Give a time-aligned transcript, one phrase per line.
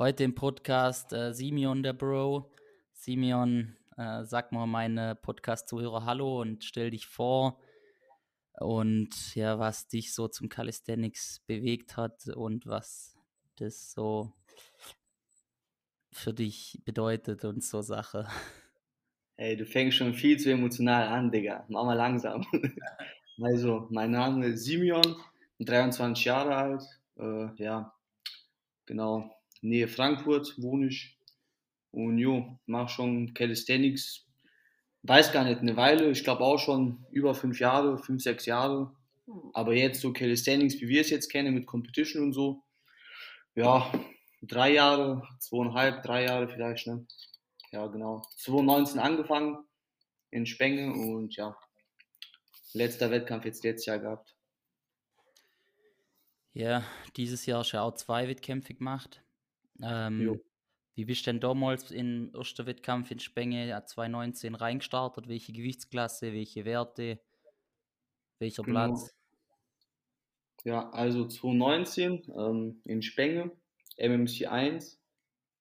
[0.00, 2.50] Heute im Podcast äh, Simeon der Bro.
[2.94, 7.60] Simeon, äh, sag mal meine Podcast-Zuhörer Hallo und stell dich vor
[8.54, 13.14] und ja, was dich so zum Calisthenics bewegt hat und was
[13.56, 14.32] das so
[16.10, 18.26] für dich bedeutet und so Sache.
[19.36, 21.66] Ey, du fängst schon viel zu emotional an, Digga.
[21.68, 22.46] Mach mal langsam.
[23.42, 25.16] Also, mein Name ist Simeon,
[25.60, 26.82] 23 Jahre alt.
[27.18, 27.94] Äh, ja,
[28.84, 29.30] genau.
[29.60, 31.18] Nähe Frankfurt wohne ich.
[31.90, 34.26] Und jo, mach schon Calisthenics.
[35.02, 36.10] Weiß gar nicht, eine Weile.
[36.10, 38.94] Ich glaube auch schon über fünf Jahre, fünf, sechs Jahre.
[39.52, 42.62] Aber jetzt so Calisthenics, wie wir es jetzt kennen, mit Competition und so.
[43.54, 43.90] Ja,
[44.42, 47.06] drei Jahre, zweieinhalb, drei Jahre vielleicht, ne?
[47.72, 48.22] Ja, genau.
[48.36, 49.58] 2019 angefangen
[50.30, 51.56] in Spenge und ja,
[52.72, 54.34] letzter Wettkampf jetzt letztes Jahr gehabt.
[56.52, 56.84] Ja,
[57.16, 59.22] dieses Jahr hast du auch zwei Wettkämpfe gemacht.
[59.82, 60.40] Ähm,
[60.94, 65.28] wie bist du denn damals im ersten Wettkampf in Spenge 2019 reingestartet?
[65.28, 67.20] Welche Gewichtsklasse, welche Werte,
[68.38, 68.86] welcher genau.
[68.86, 69.14] Platz?
[70.64, 73.50] Ja, also 2019 ähm, in Spenge,
[73.96, 75.00] MMC 1.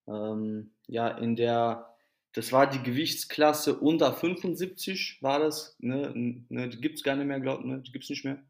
[0.08, 1.90] Ähm, ja, in der
[2.34, 5.75] das war die Gewichtsklasse unter 75, war das.
[5.80, 8.44] Ne, ne, die gibt es gar nicht mehr, glaubt ne, die gibt es nicht mehr.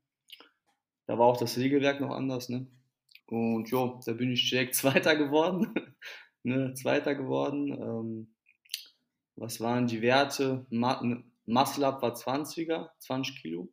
[1.06, 2.50] Da war auch das Regelwerk noch anders.
[2.50, 2.68] Ne?
[3.30, 5.96] Und jo, da bin ich direkt Zweiter geworden.
[6.44, 7.72] ne, Zweiter geworden.
[7.72, 8.36] Ähm,
[9.36, 10.66] was waren die Werte?
[10.70, 13.72] Ma ne, Up war 20er, 20 Kilo.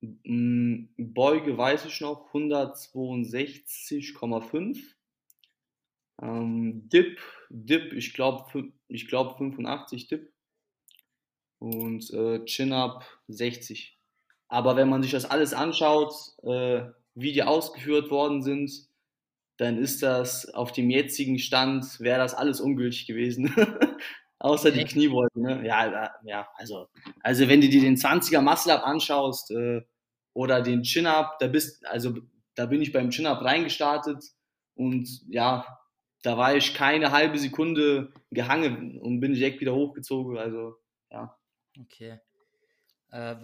[0.00, 4.78] Beuge weiß ich noch, 162,5.
[6.22, 10.32] Ähm, Dip, Dip, ich glaube ich glaub 85 Dip.
[11.58, 13.98] Und äh, Chin-Up 60.
[14.48, 18.70] Aber wenn man sich das alles anschaut, äh, wie die ausgeführt worden sind,
[19.56, 23.52] dann ist das auf dem jetzigen Stand, wäre das alles ungültig gewesen.
[24.38, 25.42] Außer die Kniebeugen.
[25.42, 25.66] Ne?
[25.66, 26.88] Ja, ja, also,
[27.22, 29.80] also wenn du dir den 20er Muscle-Up anschaust äh,
[30.34, 32.14] oder den Chin-Up, da bist, also
[32.54, 34.22] da bin ich beim Chin-Up reingestartet
[34.74, 35.64] und ja,
[36.22, 40.36] da war ich keine halbe Sekunde gehangen und bin direkt wieder hochgezogen.
[40.36, 40.74] Also,
[41.10, 41.34] ja.
[41.80, 42.20] Okay.
[43.10, 43.36] Äh,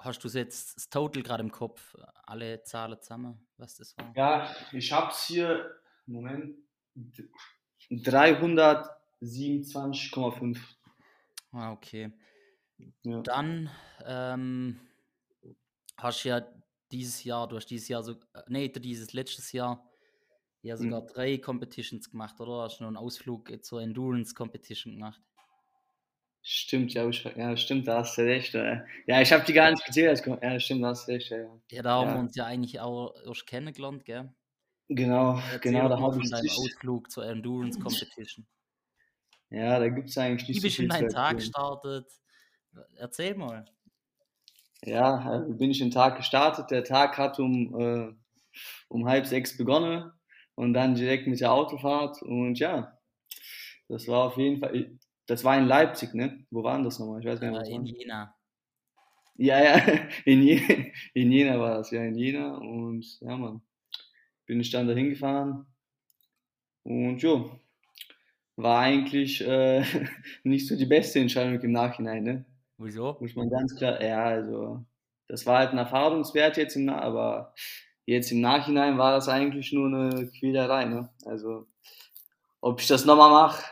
[0.00, 1.96] hast du jetzt das Total gerade im Kopf?
[2.24, 4.12] Alle Zahlen zusammen, was das war?
[4.16, 6.56] Ja, ich habe es hier, Moment,
[7.90, 10.58] 327,5.
[11.52, 12.12] Ah, okay.
[13.02, 13.20] Ja.
[13.22, 13.68] Dann
[14.04, 14.78] ähm,
[15.96, 16.46] hast du ja
[16.90, 19.86] dieses Jahr, du hast dieses Jahr so, äh, nee, dieses letztes Jahr
[20.62, 21.06] ja sogar mhm.
[21.06, 22.62] drei Competitions gemacht, oder?
[22.62, 25.20] Hast du noch einen Ausflug zur Endurance Competition gemacht?
[26.42, 28.54] Stimmt, ja, ich, ja, stimmt, da hast du recht.
[28.54, 30.22] Ja, ich habe die gar nicht gezählt.
[30.42, 31.30] Ja, stimmt, da hast du recht.
[31.30, 32.14] Ja, ja da haben ja.
[32.14, 34.32] wir uns ja eigentlich auch erst kennengelernt, gell?
[34.88, 38.46] Genau, Erzähl genau, da habe ich deinen Ausflug zur Endurance Competition.
[39.50, 42.06] Ja, da gibt es eigentlich nicht Wie bist du in deinen Tag gestartet?
[42.96, 43.64] Erzähl mal.
[44.82, 46.70] Ja, also bin ich den Tag gestartet.
[46.70, 48.12] Der Tag hat um, äh,
[48.88, 50.10] um halb sechs begonnen
[50.54, 52.98] und dann direkt mit der Autofahrt und ja,
[53.88, 54.98] das war auf jeden Fall,
[55.30, 56.44] das war in Leipzig, ne?
[56.50, 57.20] Wo waren das nochmal?
[57.20, 57.70] Ich weiß gar nicht.
[57.70, 58.34] Äh, in Jena.
[59.36, 59.76] Ja, ja,
[60.24, 63.62] in, Je in Jena war das, ja, in Jena und ja, Mann,
[64.46, 65.66] bin ich dann dahin gefahren
[66.82, 67.58] und jo,
[68.56, 69.82] war eigentlich äh,
[70.44, 72.44] nicht so die beste Entscheidung im Nachhinein, ne?
[72.76, 73.16] Wieso?
[73.20, 74.84] Muss man ganz klar, ja, also,
[75.28, 77.54] das war halt ein Erfahrungswert jetzt im aber
[78.10, 80.84] Jetzt im Nachhinein war das eigentlich nur eine Quälerei.
[80.84, 81.08] Ne?
[81.26, 81.68] Also,
[82.60, 83.64] ob ich das nochmal mache,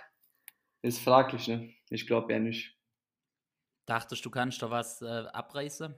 [0.82, 1.48] ist fraglich.
[1.48, 1.70] Ne?
[1.90, 2.76] Ich glaube eher nicht.
[3.86, 5.94] Dachtest du, kannst da was äh, abreißen?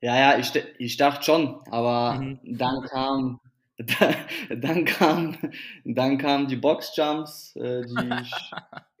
[0.00, 2.40] Ja, ja, ich, ich dachte schon, aber mhm.
[2.42, 3.40] dann kam
[4.50, 5.36] dann kam
[5.84, 8.50] dann kamen die Boxjumps, äh, die ich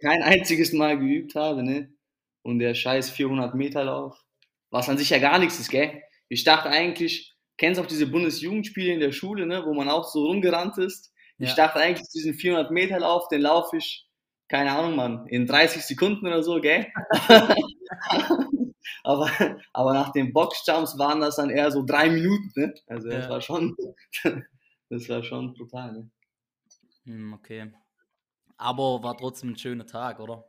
[0.00, 1.92] kein einziges Mal geübt habe, ne?
[2.42, 4.24] Und der scheiß 400 Meter Lauf,
[4.70, 6.02] was an sich ja gar nichts ist, gell?
[6.28, 10.26] Ich dachte eigentlich, kennst auch diese Bundesjugendspiele in der Schule, ne, wo man auch so
[10.26, 11.12] rumgerannt ist.
[11.38, 11.48] Ja.
[11.48, 14.08] Ich dachte eigentlich, diesen 400 Meter Lauf, den laufe ich,
[14.52, 16.86] keine Ahnung, Mann, in 30 Sekunden oder so, gell?
[19.02, 19.30] aber,
[19.72, 22.74] aber nach den Boxjumps waren das dann eher so drei Minuten, ne?
[22.86, 23.30] Also das ja.
[23.30, 23.74] war schon,
[24.90, 26.10] das war schon brutal, ne?
[27.06, 27.72] Hm, okay.
[28.58, 30.44] Aber war trotzdem ein schöner Tag, oder?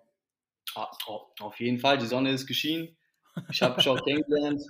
[1.39, 2.97] Auf jeden Fall, die Sonne ist geschienen.
[3.49, 4.61] Ich habe dich auch kennengelernt.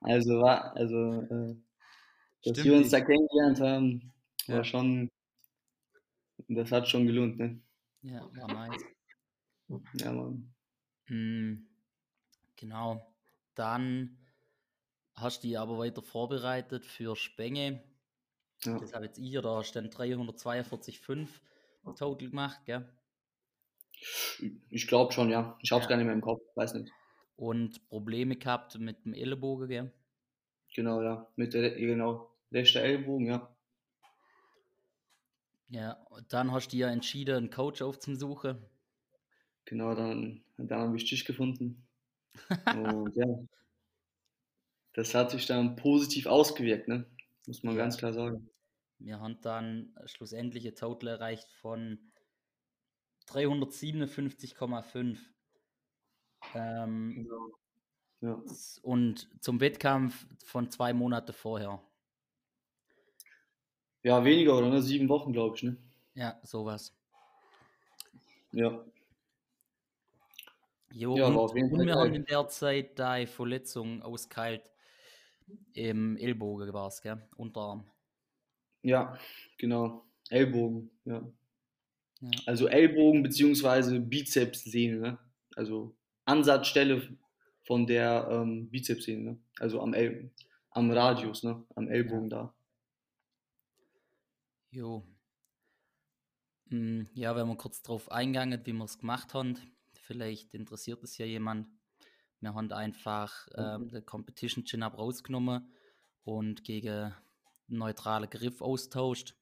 [0.00, 1.54] Also war, also äh,
[2.42, 2.64] dass Stimmt.
[2.64, 4.12] wir uns da kennengelernt haben,
[4.48, 4.64] war ja.
[4.64, 5.08] schon,
[6.48, 7.62] das hat schon gelohnt, ne?
[8.02, 8.84] Ja, war nice.
[9.94, 10.52] Ja, Mann.
[11.08, 11.68] Mhm.
[12.56, 13.14] Genau.
[13.54, 14.18] Dann
[15.14, 17.82] hast du dich aber weiter vorbereitet für Spenge.
[18.64, 18.78] Ja.
[18.78, 21.28] Das habe jetzt ich, da hast du dann 342,5
[21.84, 22.88] total gemacht, gell?
[24.70, 25.58] Ich glaube schon, ja.
[25.62, 25.90] Ich habe es ja.
[25.90, 26.92] gar nicht mehr im Kopf, weiß nicht.
[27.36, 29.92] Und Probleme gehabt mit dem Ellenbogen, gell?
[30.74, 31.26] Genau, ja.
[31.36, 33.51] Mit der, genau, rechter Ellbogen, ja.
[35.72, 35.96] Ja,
[36.28, 38.58] dann hast du ja entschieden, einen Coach aufzusuchen.
[39.64, 41.88] Genau, dann, dann habe ich dich gefunden.
[42.76, 43.26] Und ja,
[44.92, 47.06] das hat sich dann positiv ausgewirkt, ne?
[47.46, 47.80] muss man ja.
[47.80, 48.50] ganz klar sagen.
[48.98, 51.98] Wir haben dann schlussendlich ein Total erreicht von
[53.28, 55.18] 357,5.
[56.54, 57.48] Ähm, genau.
[58.20, 58.42] ja.
[58.82, 61.82] Und zum Wettkampf von zwei Monate vorher.
[64.02, 64.82] Ja, weniger oder ne?
[64.82, 65.76] Sieben Wochen, glaube ich, ne?
[66.14, 66.94] Ja, sowas.
[68.52, 68.84] Ja.
[70.94, 74.62] Jo, ja, und, und wir haben in der Zeit deine Verletzung auskalt
[75.72, 77.22] im Ellbogen war es, gell?
[77.36, 77.84] Unterarm.
[78.82, 79.16] Ja,
[79.58, 80.04] genau.
[80.28, 81.22] Ellbogen, ja.
[82.20, 82.30] ja.
[82.46, 83.98] Also Ellbogen bzw.
[84.00, 85.18] Bizepssehne, ne?
[85.56, 85.94] Also
[86.24, 87.16] Ansatzstelle
[87.64, 89.38] von der ähm, Bizepssehne, ne?
[89.58, 90.30] Also am, El
[90.70, 91.62] am Radius, ne?
[91.74, 92.36] Am Ellbogen ja.
[92.36, 92.54] da.
[94.72, 95.06] Jo.
[96.70, 99.58] Hm, ja, wenn wir kurz drauf eingegangen, wie wir es gemacht haben,
[99.92, 101.68] vielleicht interessiert es ja jemand.
[102.40, 105.70] Wir haben einfach ähm, den Competition Chin-Up rausgenommen
[106.24, 107.14] und gegen einen
[107.68, 109.36] neutralen Griff austauscht.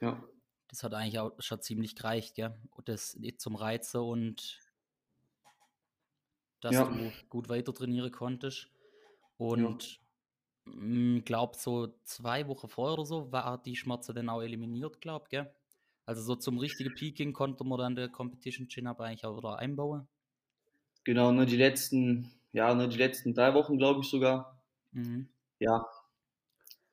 [0.00, 0.22] Ja.
[0.66, 2.60] Das hat eigentlich auch schon ziemlich gereicht, gell?
[2.72, 4.60] Und das zum Reizen und
[6.60, 6.84] dass ja.
[6.84, 8.68] du gut weiter trainieren konntest.
[9.36, 9.98] Und ja.
[10.64, 15.26] Mm, glaube so zwei Wochen vorher oder so war die Schmerzen dann auch eliminiert, glaube
[15.30, 15.40] ich?
[16.06, 20.08] Also so zum richtigen Peaking konnte man dann der Competition Chin-Up eigentlich auch wieder einbauen.
[21.04, 24.62] Genau, nur die letzten, ja, nur die letzten drei Wochen, glaube ich sogar.
[24.92, 25.28] Mhm.
[25.60, 25.86] Ja.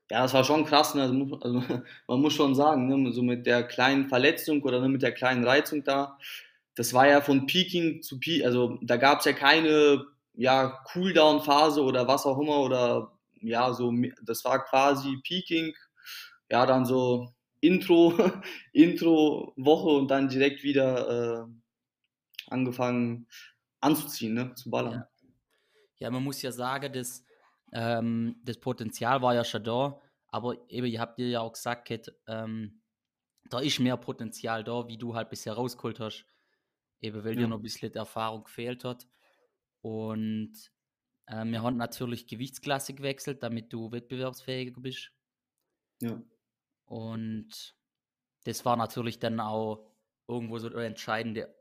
[0.10, 1.02] Ja, das war schon krass, ne?
[1.02, 1.60] also, also,
[2.08, 3.12] man muss schon sagen, ne?
[3.12, 6.18] so mit der kleinen Verletzung oder ne, mit der kleinen Reizung da,
[6.76, 11.84] das war ja von Peaking zu Peak, also da gab es ja keine ja, Cooldown-Phase
[11.84, 13.94] oder was auch immer oder ja, so,
[14.24, 15.74] das war quasi Peaking,
[16.50, 18.14] ja, dann so Intro,
[18.74, 21.46] Intro-Woche und dann direkt wieder äh,
[22.48, 23.28] angefangen,
[23.80, 24.54] anzuziehen, ne?
[24.56, 24.94] zu ballern.
[24.94, 25.10] Ja.
[25.98, 27.24] ja, man muss ja sagen, dass,
[27.74, 30.00] ähm, das Potenzial war ja schon da,
[30.30, 32.82] aber eben, ihr habt dir ja auch gesagt, ähm,
[33.50, 36.26] da ist mehr Potenzial da, wie du halt bisher rausgeholt hast.
[37.00, 37.42] Eben, weil ja.
[37.42, 39.08] dir noch ein bisschen Erfahrung gefehlt hat.
[39.82, 40.54] Und
[41.28, 45.12] äh, wir haben natürlich Gewichtsklasse gewechselt, damit du wettbewerbsfähiger bist.
[46.02, 46.22] Ja.
[46.86, 47.76] Und
[48.46, 49.92] das war natürlich dann auch
[50.28, 51.54] irgendwo so der entscheidende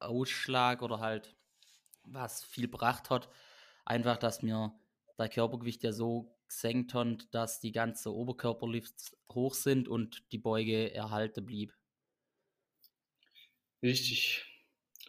[0.00, 1.36] Ausschlag oder halt
[2.04, 3.28] was viel gebracht hat,
[3.84, 4.72] einfach, dass mir
[5.18, 10.94] der Körpergewicht ja so gesenkt hat, dass die ganze Oberkörperlifts hoch sind und die Beuge
[10.94, 11.74] erhalten blieb.
[13.82, 14.46] Richtig.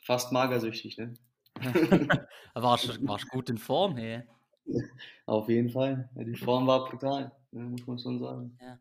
[0.01, 1.13] Fast magersüchtig, ne?
[2.53, 4.23] warst du warst gut in Form, hey?
[5.25, 6.09] Auf jeden Fall.
[6.15, 8.57] Die Form war brutal, muss man schon sagen.
[8.61, 8.79] Ja.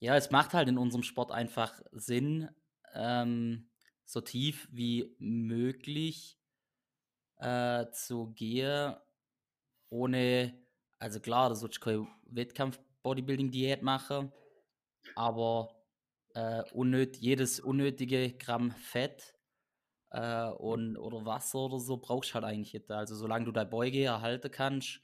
[0.00, 2.48] ja, es macht halt in unserem Sport einfach Sinn,
[2.94, 3.68] ähm,
[4.04, 6.38] so tief wie möglich
[7.38, 8.94] äh, zu gehen,
[9.90, 10.54] ohne,
[10.98, 14.32] also klar, das sollst du keine Wettkampf-Bodybuilding-Diät machen,
[15.14, 15.76] aber
[16.34, 19.35] äh, unnöt, jedes unnötige Gramm Fett
[20.16, 22.90] äh, und, oder Wasser oder so brauchst du halt eigentlich nicht.
[22.90, 25.00] Also solange du deine Beuge erhalten kannst,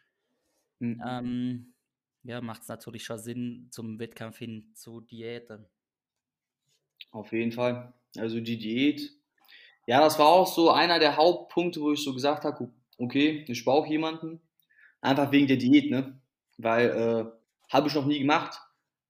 [0.79, 1.03] mhm.
[1.07, 1.75] ähm,
[2.23, 5.67] ja, macht es natürlich schon Sinn, zum Wettkampf hin zu diäten.
[7.11, 7.93] Auf jeden Fall.
[8.17, 9.11] Also die Diät,
[9.87, 13.65] ja, das war auch so einer der Hauptpunkte, wo ich so gesagt habe, okay, ich
[13.65, 14.41] brauche jemanden.
[15.01, 16.21] Einfach wegen der Diät, ne?
[16.59, 18.61] Weil äh, habe ich noch nie gemacht.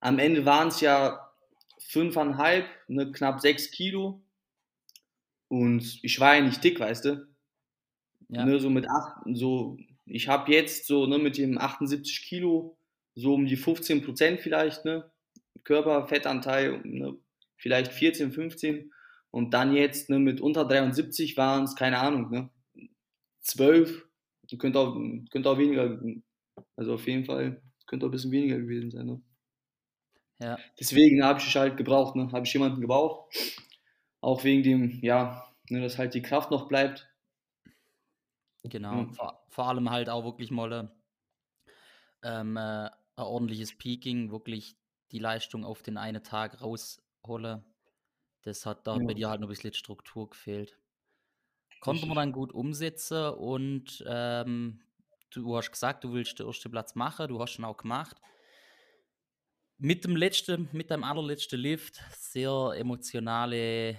[0.00, 1.30] Am Ende waren es ja
[1.78, 4.22] fünfeinhalb, ne, knapp sechs Kilo.
[5.52, 7.26] Und ich war ja nicht dick, weißt du?
[8.30, 8.46] Ja.
[8.46, 12.78] Ne, so mit acht, so, ich habe jetzt so ne, mit dem 78 Kilo
[13.14, 15.10] so um die 15 Prozent vielleicht, ne?
[15.64, 17.18] Körperfettanteil, ne?
[17.58, 18.90] vielleicht 14, 15
[19.30, 22.48] und dann jetzt ne, mit unter 73 waren es, keine Ahnung, ne,
[23.42, 24.06] 12,
[24.58, 24.98] könnte auch,
[25.30, 26.00] könnte auch weniger,
[26.76, 29.04] also auf jeden Fall könnte auch ein bisschen weniger gewesen sein.
[29.04, 29.20] Ne?
[30.40, 30.58] Ja.
[30.80, 32.32] Deswegen habe ich halt gebraucht, ne?
[32.32, 33.30] habe ich jemanden gebraucht,
[34.22, 37.10] auch wegen dem, ja, ne, dass halt die Kraft noch bleibt.
[38.64, 39.12] Genau, ja.
[39.12, 40.90] vor, vor, allem halt auch wirklich mal
[42.22, 44.76] ähm, äh, ein ordentliches Peaking, wirklich
[45.10, 47.64] die Leistung auf den einen Tag rausholen.
[48.42, 49.04] Das hat da ja.
[49.04, 50.78] bei dir halt noch ein bisschen Struktur gefehlt.
[51.80, 54.84] Konnte man dann gut umsetzen und ähm,
[55.30, 58.16] du hast gesagt, du willst den ersten Platz machen, du hast ihn auch gemacht.
[59.78, 63.98] mit dem letzten, mit dem allerletzten Lift, sehr emotionale,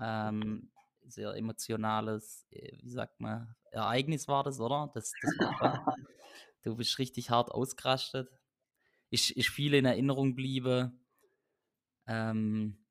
[0.00, 0.70] ähm,
[1.06, 4.90] sehr emotionales, äh, wie sagt man, Ereignis war das, oder?
[4.94, 5.96] Das, das war
[6.64, 8.28] du bist richtig hart ausgerastet.
[9.10, 11.04] Ist, ist viel in Erinnerung geblieben.
[12.06, 12.84] Ähm,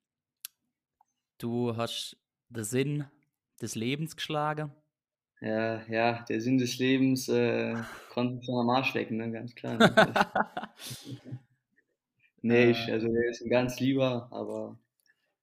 [1.38, 2.18] du hast
[2.50, 3.06] den Sinn
[3.62, 4.72] des Lebens geschlagen.
[5.42, 7.76] Ja, ja, der Sinn des Lebens äh,
[8.10, 9.32] konnte schon am Arsch lecken, ne?
[9.32, 9.78] ganz klar.
[9.78, 10.14] Ne?
[12.42, 14.80] nee, ich, also er ist ein ganz lieber, aber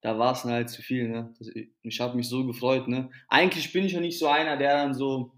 [0.00, 1.08] da war es dann halt zu viel.
[1.08, 1.34] Ne?
[1.38, 1.50] Das,
[1.82, 2.88] ich habe mich so gefreut.
[2.88, 3.10] Ne?
[3.28, 5.32] Eigentlich bin ich ja nicht so einer, der dann so,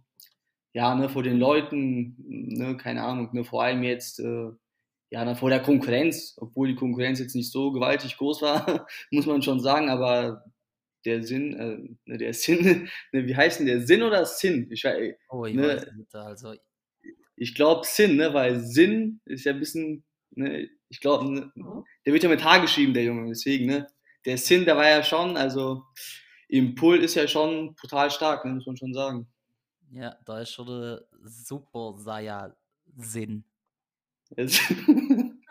[0.72, 4.50] ja, ne, vor den Leuten, ne, keine Ahnung, ne, vor allem jetzt, äh,
[5.10, 9.26] ja, dann vor der Konkurrenz, obwohl die Konkurrenz jetzt nicht so gewaltig groß war, muss
[9.26, 10.44] man schon sagen, aber
[11.04, 14.68] der Sinn, äh, ne, der Sinn, ne, wie heißt denn der Sinn oder Sinn?
[14.70, 14.84] Ich,
[15.28, 16.54] oh, ich ne, weiß nicht, also.
[17.36, 21.84] Ich glaube Sinn, ne, weil Sinn ist ja ein bisschen, ne, ich glaube, ne, mhm.
[22.06, 23.86] der wird ja mit H geschrieben, der Junge, deswegen, ne,
[24.24, 25.84] der Sinn, der war ja schon, also
[26.48, 29.26] im Pull ist ja schon total stark, ne, muss man schon sagen.
[29.90, 33.44] Ja, da ist schon der Super Saiyan-Sinn.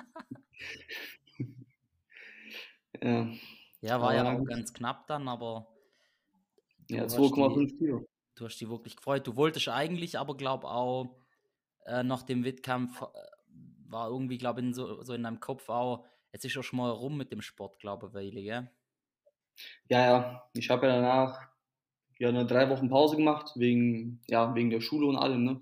[3.02, 3.28] ja.
[3.82, 5.68] Ja, war ja auch ganz knapp dann, aber.
[6.90, 8.08] Ja, 2,5 Kilo.
[8.36, 9.28] Du hast dich wirklich gefreut.
[9.28, 11.16] Du wolltest eigentlich, aber glaub auch
[11.86, 13.06] äh, nach dem Wettkampf äh,
[13.88, 16.90] war irgendwie, glaube ich, so, so in deinem Kopf auch, jetzt ist ja schon mal
[16.90, 18.72] rum mit dem Sport, glaube ich, Weile, gell?
[19.90, 20.50] Ja, ja.
[20.54, 21.50] Ich habe ja danach
[22.20, 25.62] ja, eine drei Wochen Pause gemacht, wegen, ja, wegen der Schule und allem, ne?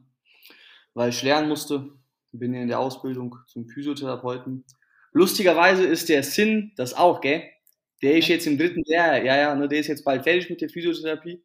[0.93, 1.91] Weil ich lernen musste.
[2.31, 4.65] Bin ja in der Ausbildung zum Physiotherapeuten.
[5.13, 7.43] Lustigerweise ist der Sinn das auch, gell?
[8.01, 10.61] Der ist jetzt im dritten Jahr, ja, ja, ne, der ist jetzt bald fertig mit
[10.61, 11.43] der Physiotherapie.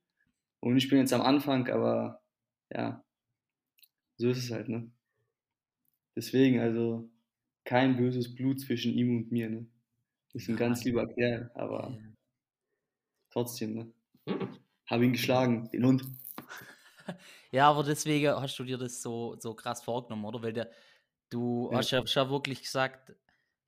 [0.60, 2.22] Und ich bin jetzt am Anfang, aber
[2.70, 3.04] ja,
[4.16, 4.90] so ist es halt, ne?
[6.16, 7.08] Deswegen, also
[7.64, 9.66] kein böses Blut zwischen ihm und mir, ne?
[10.33, 11.97] Ist ein ganz lieber Kerl, aber
[13.30, 13.92] trotzdem, ne?
[14.87, 16.04] Habe ihn geschlagen, den Hund.
[17.52, 20.42] Ja, aber deswegen hast du dir das so, so krass vorgenommen, oder?
[20.42, 20.73] Weil der,
[21.30, 21.78] du ja.
[21.78, 23.14] hast ja schon wirklich gesagt,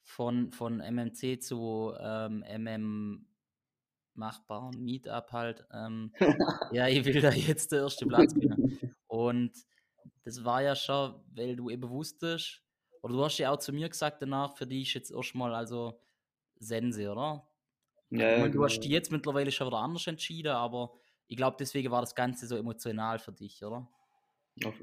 [0.03, 3.26] von, von MMC zu ähm, MM
[4.15, 5.65] machbar, Meetup halt.
[5.73, 6.12] Ähm,
[6.73, 8.95] ja, ich will da jetzt der erste Platz gewinnen.
[9.07, 9.53] Und
[10.25, 12.65] das war ja schon, weil du eben wusstest,
[13.06, 16.00] oder du hast ja auch zu mir gesagt danach, für dich jetzt erstmal also
[16.58, 17.46] Sense, oder?
[18.10, 20.92] Ja, meine, du hast dich jetzt mittlerweile schon wieder anders entschieden, aber
[21.28, 23.88] ich glaube, deswegen war das Ganze so emotional für dich, oder?
[24.64, 24.75] Auf,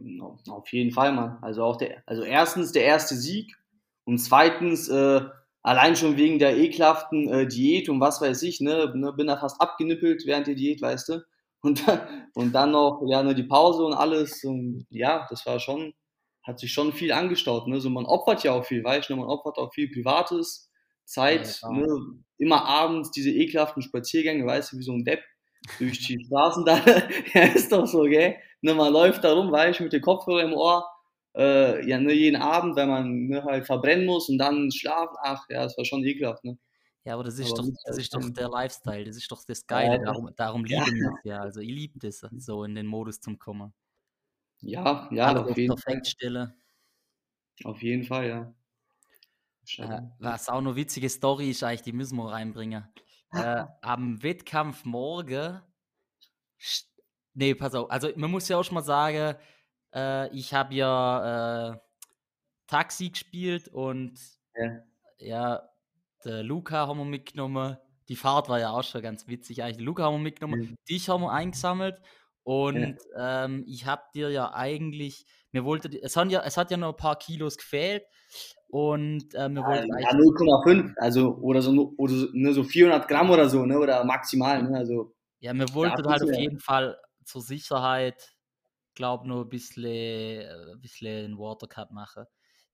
[0.48, 1.38] auf jeden Fall, Mann.
[1.42, 3.58] Also auch der, also erstens der erste Sieg
[4.06, 5.22] und zweitens, äh,
[5.62, 9.36] allein schon wegen der ekelhaften äh, Diät und was weiß ich, ne, ne, bin da
[9.36, 11.26] fast abgenippelt während der Diät, weißt du.
[11.60, 11.84] Und,
[12.36, 14.46] und dann noch, ja, ne, die Pause und alles.
[14.46, 15.94] Und ja, das war schon,
[16.44, 17.68] hat sich schon viel angestaut.
[17.68, 17.80] Ne?
[17.80, 19.22] So, man opfert ja auch viel, weißt du, ne?
[19.22, 20.70] man opfert auch viel Privates,
[21.06, 21.88] Zeit, ja, ne?
[22.38, 25.22] immer abends diese ekelhaften Spaziergänge, weißt du, wie so ein Depp
[25.80, 26.78] durch die Straßen da.
[27.34, 28.36] ja, ist doch so, gell?
[28.62, 30.86] Ne, man läuft da rum, weißt du, mit dem Kopfhörer im Ohr
[31.36, 35.46] äh, ja, ne, jeden Abend, wenn man ne, halt verbrennen muss und dann schlafen, ach
[35.50, 36.58] ja, das war schon ekelhaft, ne?
[37.06, 39.68] Ja, aber das ist, aber doch, das ist doch der Lifestyle, das ist doch das
[39.68, 40.84] Geile, ja, darum, darum ja.
[40.86, 41.40] lieben wir es ja.
[41.40, 43.74] Also ich liebe das, so in den Modus zum Kommen.
[44.64, 46.06] Ja, ja, Alle auf jeden Fall.
[46.06, 46.56] Stelle.
[47.64, 48.54] Auf jeden Fall, ja.
[49.78, 52.88] Äh, was auch eine witzige Story ist, eigentlich, die müssen wir reinbringen.
[53.36, 55.60] Äh, am Wettkampf morgen,
[57.34, 59.36] nee, pass auf, also man muss ja auch schon mal sagen,
[59.92, 61.78] äh, ich habe ja äh,
[62.68, 64.20] Taxi gespielt und
[64.56, 64.84] ja.
[65.18, 65.70] ja,
[66.24, 67.76] der Luca haben wir mitgenommen.
[68.08, 69.84] Die Fahrt war ja auch schon ganz witzig eigentlich.
[69.84, 70.76] Luca haben wir mitgenommen, mhm.
[70.88, 72.00] dich haben wir eingesammelt
[72.44, 73.46] und ja.
[73.46, 76.90] ähm, ich habe dir ja eigentlich, mir wollte, es hat ja, es hat ja noch
[76.90, 78.04] ein paar Kilos gefehlt
[78.68, 83.30] und äh, mir wollte ja, 0,5, also oder so oder so, ne, so 400 Gramm
[83.30, 85.14] oder so, ne, oder maximal, ne, also.
[85.40, 88.34] Ja, mir wollte halt auf jeden Fall zur Sicherheit
[88.96, 92.26] glaube nur ein bisschen, äh, ein bisschen einen Watercut machen.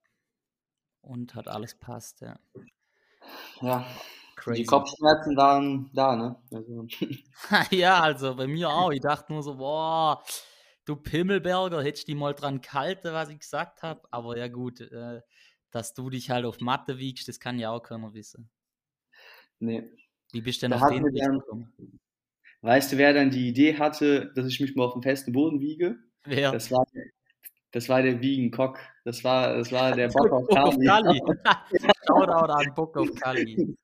[1.03, 2.39] Und hat alles passt, ja.
[3.61, 3.85] Ja,
[4.37, 4.61] Crazy.
[4.63, 6.37] die Kopfschmerzen waren da, ne?
[6.53, 6.87] Also,
[7.71, 8.93] ja, also bei mir auch.
[8.93, 10.23] Ich dachte nur so, boah,
[10.85, 14.03] du Pimmelberger, hättest du die mal dran gehalten, was ich gesagt habe.
[14.11, 15.21] Aber ja gut, äh,
[15.71, 18.51] dass du dich halt auf Matte wiegst, das kann ja auch keiner wissen.
[19.59, 19.83] nee.
[20.33, 21.73] Wie bist du denn Da auf den dann- gekommen?
[22.63, 25.61] Weißt du, wer dann die Idee hatte, dass ich mich mal auf dem festen Boden
[25.61, 25.97] wiege?
[26.25, 26.51] Wer?
[26.51, 26.85] Das war,
[27.71, 28.79] das war der Wiegenkock.
[29.05, 30.49] Das war, das war der Bock auf.
[30.49, 31.21] Kali.
[32.07, 33.77] Shoutout an Bock auf Kali.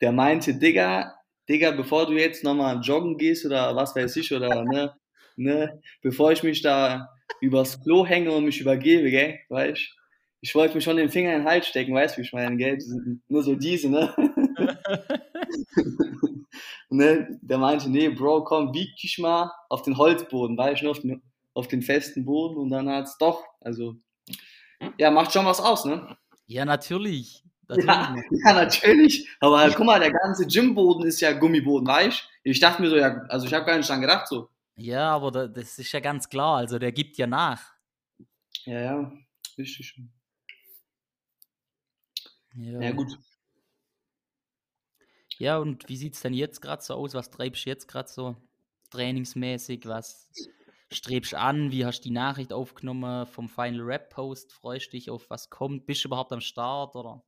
[0.00, 1.14] Der meinte, Digga,
[1.48, 4.94] Digga, bevor du jetzt nochmal joggen gehst oder was weiß ich, oder ne,
[5.36, 7.08] ne, bevor ich mich da
[7.40, 9.96] übers Klo hänge und mich übergebe, gell, weißt
[10.40, 12.56] ich wollte mir schon den Finger in den Hals stecken, weißt du, wie ich meine,
[12.56, 12.78] gell,
[13.28, 14.14] nur so diese, ne?
[16.88, 17.38] ne?
[17.42, 21.22] Der meinte, nee, Bro, komm, wieg dich mal auf den Holzboden, weißt du, auf den,
[21.54, 23.96] auf den festen Boden und dann hat's doch, also,
[24.98, 26.16] ja, macht schon was aus, ne?
[26.46, 27.42] ja, natürlich.
[27.68, 29.28] Ja, ja, natürlich.
[29.40, 32.50] Aber guck mal, der ganze Gymboden ist ja Gummiboden, weißt du?
[32.50, 34.48] Ich dachte mir so, ja, also ich habe gar nicht dran gedacht so.
[34.76, 36.58] Ja, aber da, das ist ja ganz klar.
[36.58, 37.72] Also der gibt ja nach.
[38.64, 39.12] Ja, ja,
[39.58, 39.96] richtig.
[42.54, 43.18] Ja, Ja, gut.
[45.38, 47.14] Ja, und wie sieht es denn jetzt gerade so aus?
[47.14, 48.36] Was treibst du jetzt gerade so
[48.90, 49.86] trainingsmäßig?
[49.86, 50.30] Was
[50.90, 51.72] strebst du an?
[51.72, 54.52] Wie hast du die Nachricht aufgenommen vom Final Rap Post?
[54.52, 55.84] Freust dich auf was kommt?
[55.86, 57.22] Bist du überhaupt am Start oder?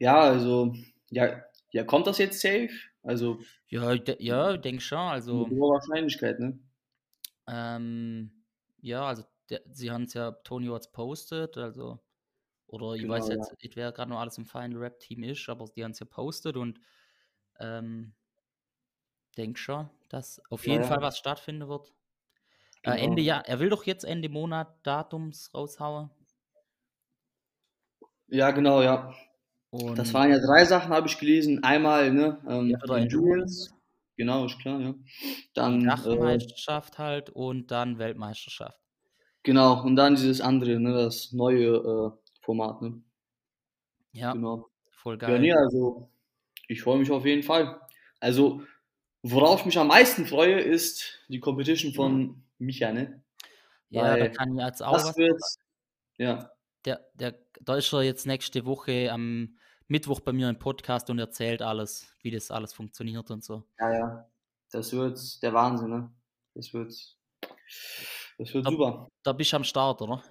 [0.00, 0.74] Ja, also,
[1.10, 2.70] ja, ja, kommt das jetzt safe?
[3.02, 4.98] Also, Ja, ich de ja, ich denke schon.
[5.30, 6.60] mit Also, hoher Wahrscheinlichkeit, ne?
[7.46, 8.44] ähm,
[8.80, 12.00] ja, also der, sie haben es ja, Tony hat's postet, also,
[12.66, 13.36] oder ich weiß Genau, ja.
[13.36, 16.00] jetzt, nicht, wer gerade noch alles im Final Rap Team ist, aber die haben es
[16.00, 16.80] ja postet und
[17.60, 18.14] ähm,
[19.36, 20.84] denk schon, dass auf Ja, jeden ja.
[20.84, 21.94] Fall was stattfinden wird.
[22.84, 23.02] Äh, Genau.
[23.02, 26.10] Ende Jahr, er will doch jetzt Ende Monat Datums raushauen.
[28.28, 29.12] Ja, genau, ja.
[29.94, 31.62] Das Und waren ja drei Sachen, habe ich gelesen.
[31.62, 33.70] Einmal, ne, ähm, ja, Endurance.
[34.16, 34.94] Genau, ist klar, ja.
[35.54, 38.80] Dann, äh, Dachmeisterschaft halt und dann Weltmeisterschaft.
[39.42, 42.10] genau, und dann dieses andere, ne, das neue äh,
[42.42, 43.02] Format, ne?
[44.12, 44.68] Ja, Genau.
[44.90, 45.40] voll Ja, geil.
[45.40, 46.10] nee, also
[46.68, 47.80] ich freue mich auf jeden Fall.
[48.20, 48.62] Also,
[49.22, 53.22] worauf ich mich am meisten freue, ist die Competition von Micha, ne?
[53.90, 55.40] Ja, da Weil kann ich jetzt auch das was wird,
[56.18, 56.50] ja,
[56.84, 59.56] der, der, da er jetzt nächste Woche am
[59.90, 63.64] Mittwoch bei mir im Podcast und erzählt alles, wie das alles funktioniert und so.
[63.80, 64.30] ja, ja,
[64.70, 66.12] das wird der Wahnsinn, ne?
[66.54, 66.92] Das wird,
[68.38, 68.70] das wird Ja.
[68.70, 69.08] super.
[69.22, 70.22] Da bist du am Start, oder?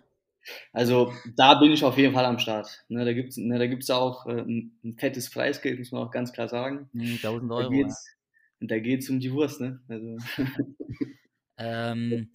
[0.72, 2.86] Also, da bin ich auf jeden Fall am Start.
[2.88, 6.08] Ne, da gibt es ne, da gibt's auch äh, ein, ein fettes Preisgeld, muss man
[6.08, 6.90] auch ganz klar sagen.
[6.94, 7.74] Hm, 1000 Da Euro.
[7.74, 7.84] Ja.
[7.84, 8.08] geht's,
[8.62, 9.82] und da geht es um die Wurst, ne?
[9.90, 10.18] Also,
[11.58, 12.32] Ähm,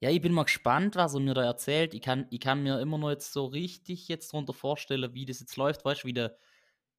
[0.00, 1.94] ja, ich bin mal gespannt, was er mir da erzählt.
[1.94, 5.40] Ich kann, ich kann mir immer noch jetzt so richtig jetzt darunter vorstellen, wie das
[5.40, 6.36] jetzt läuft, weißt du, wie der,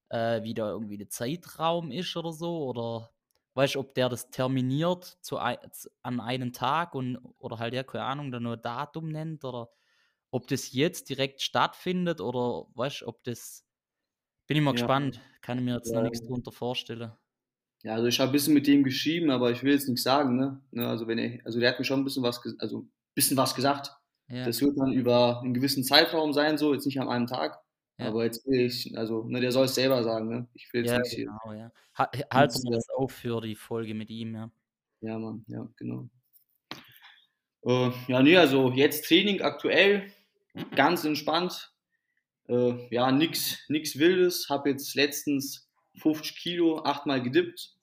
[0.10, 3.12] äh, wie da irgendwie der Zeitraum ist oder so, oder
[3.56, 7.74] weißt du, ob der das terminiert zu, ei- zu, an einen Tag und oder halt
[7.74, 9.70] ja, keine Ahnung, dann nur ein Datum nennt oder
[10.32, 13.66] ob das jetzt direkt stattfindet oder weißt du, ob das.
[14.48, 14.74] Bin ich mal Ja.
[14.74, 15.22] gespannt.
[15.42, 16.04] Kann ich mir jetzt noch Ja.
[16.04, 17.14] nichts drunter vorstellen.
[17.84, 20.36] Ja, also ich habe ein bisschen mit dem geschrieben, aber ich will jetzt nichts sagen,
[20.36, 20.62] ne?
[20.72, 23.38] Ne, Also wenn er, also der hat mir schon ein bisschen was, also ein bisschen
[23.38, 23.92] was gesagt.
[24.28, 27.60] Ja, Das wird dann über einen gewissen Zeitraum sein, so jetzt nicht an einem Tag.
[27.98, 28.08] Ja.
[28.08, 30.48] Aber jetzt will ich, also ne, der soll es selber sagen, ne?
[30.54, 31.26] Ich will jetzt ja nichts hier.
[31.26, 31.72] genau, ja.
[31.98, 34.52] Ha wir äh, das auf für die Folge mit ihm, ja.
[35.02, 36.08] Ja, Mann, ja, genau.
[37.66, 40.12] Äh, ja, nee, also jetzt Training aktuell,
[40.76, 41.74] ganz entspannt.
[42.48, 44.48] Äh, ja, nix, nix Wildes.
[44.50, 47.76] Hab jetzt letztens 50 Kilo achtmal gedippt.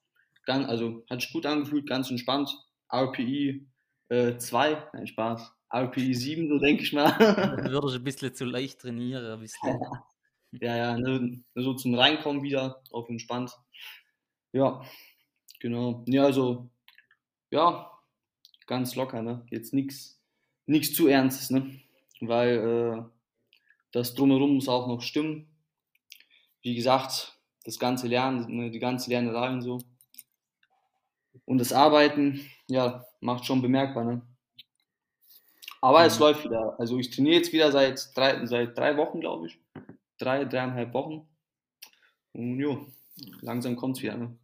[0.46, 2.56] ganz, also hat sich gut angefühlt, ganz entspannt.
[2.92, 3.66] RPI
[4.08, 5.52] 2, äh, nein, Spaß.
[5.70, 7.12] RPI 7, so denke ich mal.
[7.64, 9.80] Du würdest ein bisschen zu leicht trainieren, ein bisschen.
[10.52, 13.52] ja, ja, ne, so zum Reinkommen wieder, auf entspannt.
[14.52, 14.82] Ja,
[15.60, 16.04] genau.
[16.06, 16.70] Ja, also,
[17.50, 17.90] ja,
[18.66, 19.46] ganz locker, ne?
[19.50, 20.20] Jetzt nichts
[20.66, 21.80] nichts zu Ernstes, ne?
[22.20, 23.02] Weil äh,
[23.92, 25.48] das Drumherum muss auch noch stimmen.
[26.62, 29.78] Wie gesagt, das ganze Lernen, ne, die ganze Lernerei und so.
[31.44, 34.22] Und das Arbeiten, ja, macht schon bemerkbar, ne?
[35.84, 36.06] Aber mhm.
[36.06, 36.80] es läuft wieder.
[36.80, 39.60] Also ich trainiere jetzt wieder seit drei, seit drei Wochen, glaube ich.
[40.16, 41.28] Drei, dreieinhalb Wochen.
[42.32, 42.86] Und jo,
[43.42, 44.38] langsam kommt es wieder, ne?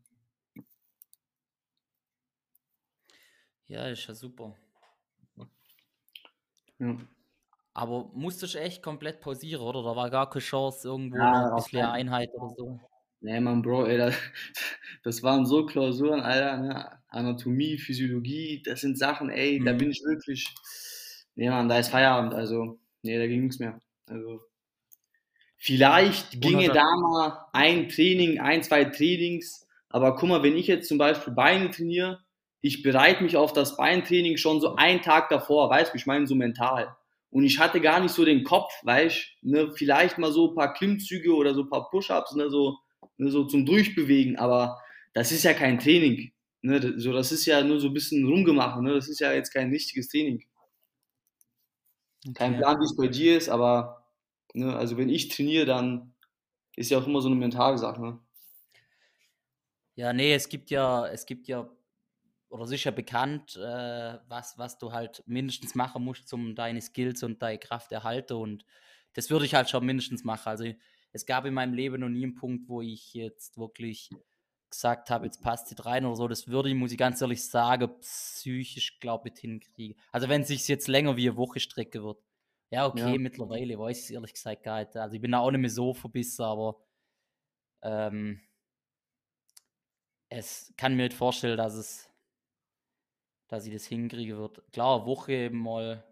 [3.68, 4.55] Ja, ist ja super.
[6.79, 6.98] Ja.
[7.72, 9.83] Aber musstest du echt komplett pausieren, oder?
[9.83, 12.81] Da war gar keine Chance, irgendwo ja, noch ein bisschen Einheit oder so.
[13.22, 14.14] Nee, Mann, Bro, ey, das,
[15.05, 17.03] das waren so Klausuren, Alter, ne?
[17.09, 19.64] Anatomie, Physiologie, das sind Sachen, ey, mhm.
[19.64, 20.46] da bin ich wirklich,
[21.34, 23.80] nee, Mann, da ist Feierabend, also, nee, da ging nichts mehr.
[24.06, 24.40] Also,
[25.56, 30.88] vielleicht ginge da mal ein Training, ein, zwei Trainings, aber guck mal, wenn ich jetzt
[30.88, 32.20] zum Beispiel Beine trainiere,
[32.62, 36.26] ich bereite mich auf das Beintraining schon so einen Tag davor, weißt du, ich meine
[36.26, 36.94] so mental.
[37.30, 40.54] Und ich hatte gar nicht so den Kopf, weißt du, ne, vielleicht mal so ein
[40.54, 42.78] paar Klimmzüge oder so ein paar Push-Ups, ne, so,
[43.18, 44.78] ne, so zum Durchbewegen, aber
[45.14, 46.32] das ist ja kein Training.
[46.62, 49.52] Ne, so, das ist ja nur so ein bisschen rumgemacht, ne, das ist ja jetzt
[49.52, 50.44] kein richtiges Training.
[52.26, 52.35] Okay.
[52.35, 54.06] Kein Plan, wie es bei dir ist, aber
[54.52, 56.14] ne, also wenn ich trainiere, dann
[56.76, 58.00] ist ja auch immer so eine mentale Sache.
[58.00, 58.18] Ne?
[59.94, 61.70] Ja, nee, es gibt ja, es gibt ja
[62.50, 67.40] oder sicher bekannt, äh, was, was du halt mindestens machen musst, um deine Skills und
[67.40, 68.35] deine Kraft erhalten.
[68.35, 68.64] Und
[69.14, 70.48] das würde ich halt schon mindestens machen.
[70.48, 70.64] Also
[71.12, 74.11] es gab in meinem Leben noch nie einen Punkt, wo ich jetzt wirklich
[74.70, 76.28] gesagt habe, jetzt passt sie rein oder so.
[76.28, 80.00] Das würde ich, muss ich ganz ehrlich sagen, psychisch, glaube ich, hinkriegen.
[80.12, 82.18] Also wenn es sich jetzt länger wie eine Woche strecke wird.
[82.70, 83.18] Ja, okay, ja.
[83.18, 84.96] mittlerweile weiß ich es ehrlich gesagt gar nicht.
[84.96, 86.76] Also ich bin da auch nicht mehr so verbissen, aber
[87.83, 88.40] ähm,
[90.28, 92.11] es kann mir nicht vorstellen, dass es
[93.50, 94.62] dass ich das hinkriege wird.
[94.72, 96.04] Klar, Woche mal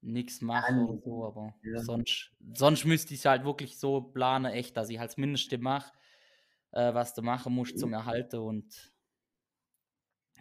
[0.00, 1.80] nichts machen oder so, aber ja.
[1.80, 5.58] sonst, sonst müsste ich es halt wirklich so planen, echt, dass ich halt das Mindeste
[5.58, 5.92] mache,
[6.72, 8.92] äh, was du machen musst zum Erhalten und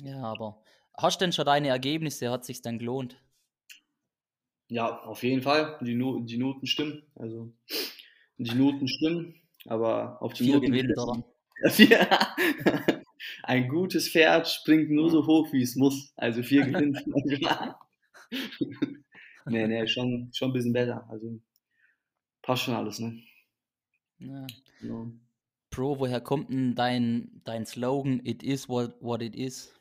[0.03, 0.63] ja, aber
[0.97, 2.31] hast du denn schon deine Ergebnisse?
[2.31, 3.21] Hat sich dann gelohnt?
[4.67, 5.77] Ja, auf jeden Fall.
[5.81, 7.03] Die, no die Noten stimmen.
[7.15, 7.53] Also
[8.37, 10.71] die Noten stimmen, aber auf die Vier Noten.
[10.71, 11.23] Gewinnt, oder?
[13.43, 16.13] ein gutes Pferd springt nur so hoch, wie es muss.
[16.15, 17.05] Also vier gewinnt.
[19.45, 21.07] nee, nee, schon, schon ein bisschen besser.
[21.09, 21.39] Also
[22.41, 23.21] passt schon alles, ne?
[24.19, 24.47] Ja.
[24.79, 25.11] Genau.
[25.71, 29.73] Pro, woher kommt denn dein, dein Slogan, it is what, what it is?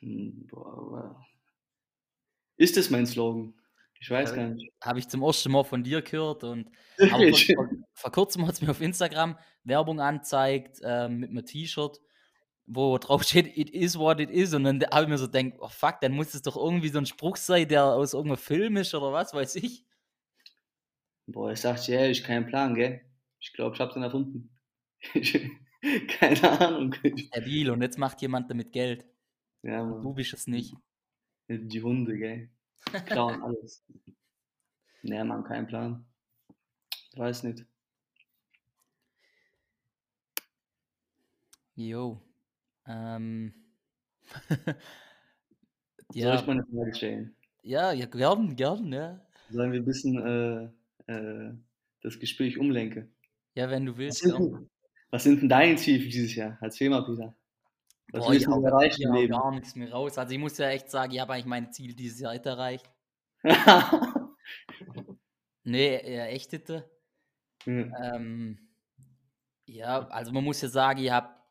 [0.00, 1.26] Hm, boah,
[2.60, 3.54] ist das mein Slogan?
[4.00, 4.70] Ich weiß gar nicht.
[4.82, 8.70] Habe ich zum ersten Mal von dir gehört und vor, vor, kurzem hat es mir
[8.70, 12.00] auf Instagram Werbung angezeigt äh, mit einem T-Shirt,
[12.66, 14.52] wo drauf steht, it is what it is.
[14.52, 16.98] Und dann habe ich mir so gedacht, oh fuck, dann muss es doch irgendwie so
[16.98, 19.82] ein Spruch sein, der aus irgendeinem Film ist oder was, weiß ich.
[21.26, 23.00] Boah, ich sagte dir ehrlich, keinen Plan, gell?
[23.40, 24.50] Ich glaube, ich habe den erfunden.
[26.08, 26.94] Keine Ahnung.
[26.94, 29.06] Stabil, und jetzt macht jemand damit Geld.
[29.62, 30.02] Ja, Mann.
[30.02, 30.74] Du bist es nicht.
[31.48, 32.50] Die Hunde, gell?
[33.06, 33.84] Klauen alles.
[35.02, 36.06] Nee, man, kein Plan.
[37.16, 37.64] Weiß nicht.
[41.74, 42.22] Jo.
[42.86, 43.54] Ähm.
[46.12, 46.36] ja.
[46.36, 47.36] Soll ich mal eine Frage stellen?
[47.62, 49.20] Ja, ja, gern, gern, ja.
[49.48, 50.72] Sollen wir ein bisschen
[51.06, 51.54] äh, äh,
[52.02, 53.12] das Gespräch umlenken?
[53.60, 54.24] Ja, wenn du willst.
[54.24, 54.70] Was sind, denn,
[55.10, 56.56] was sind denn deine Ziele für dieses Jahr?
[56.62, 57.36] Erzähl mal, Peter.
[58.10, 58.62] Was Boah, ich habe
[59.20, 60.16] ja gar nichts mehr raus.
[60.16, 62.90] Also ich muss ja echt sagen, ich habe eigentlich mein Ziel dieses Jahr nicht erreicht.
[65.64, 66.90] nee, ja, echt bitte.
[67.66, 67.94] Mhm.
[68.02, 68.58] Ähm,
[69.66, 71.46] ja, also man muss ja sagen, ich hab,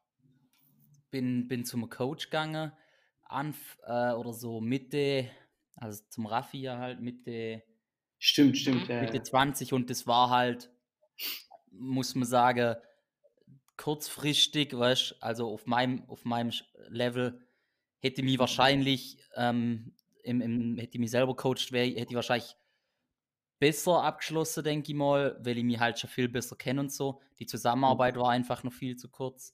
[1.11, 2.71] bin, bin zum Coach gegangen,
[3.21, 5.29] Anf äh, oder so Mitte,
[5.75, 7.61] also zum Raffi ja halt Mitte.
[8.17, 8.89] Stimmt, stimmt.
[8.89, 9.23] Mitte ja.
[9.23, 10.71] 20 und das war halt,
[11.71, 12.75] muss man sagen,
[13.77, 16.51] kurzfristig, weißt also auf meinem, auf meinem
[16.89, 17.41] Level
[17.99, 22.55] hätte mich wahrscheinlich, ähm, im, im, hätte ich mich selber coacht, wäre, hätte ich wahrscheinlich
[23.59, 27.21] besser abgeschlossen, denke ich mal, weil ich mich halt schon viel besser kenne und so.
[27.39, 28.19] Die Zusammenarbeit mhm.
[28.21, 29.53] war einfach noch viel zu kurz.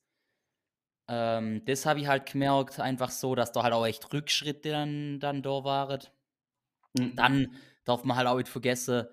[1.07, 5.19] Ähm, das habe ich halt gemerkt, einfach so, dass da halt auch echt Rückschritte dann,
[5.19, 6.01] dann da waren.
[6.97, 7.15] Mhm.
[7.15, 9.07] Dann darf man halt auch nicht vergessen,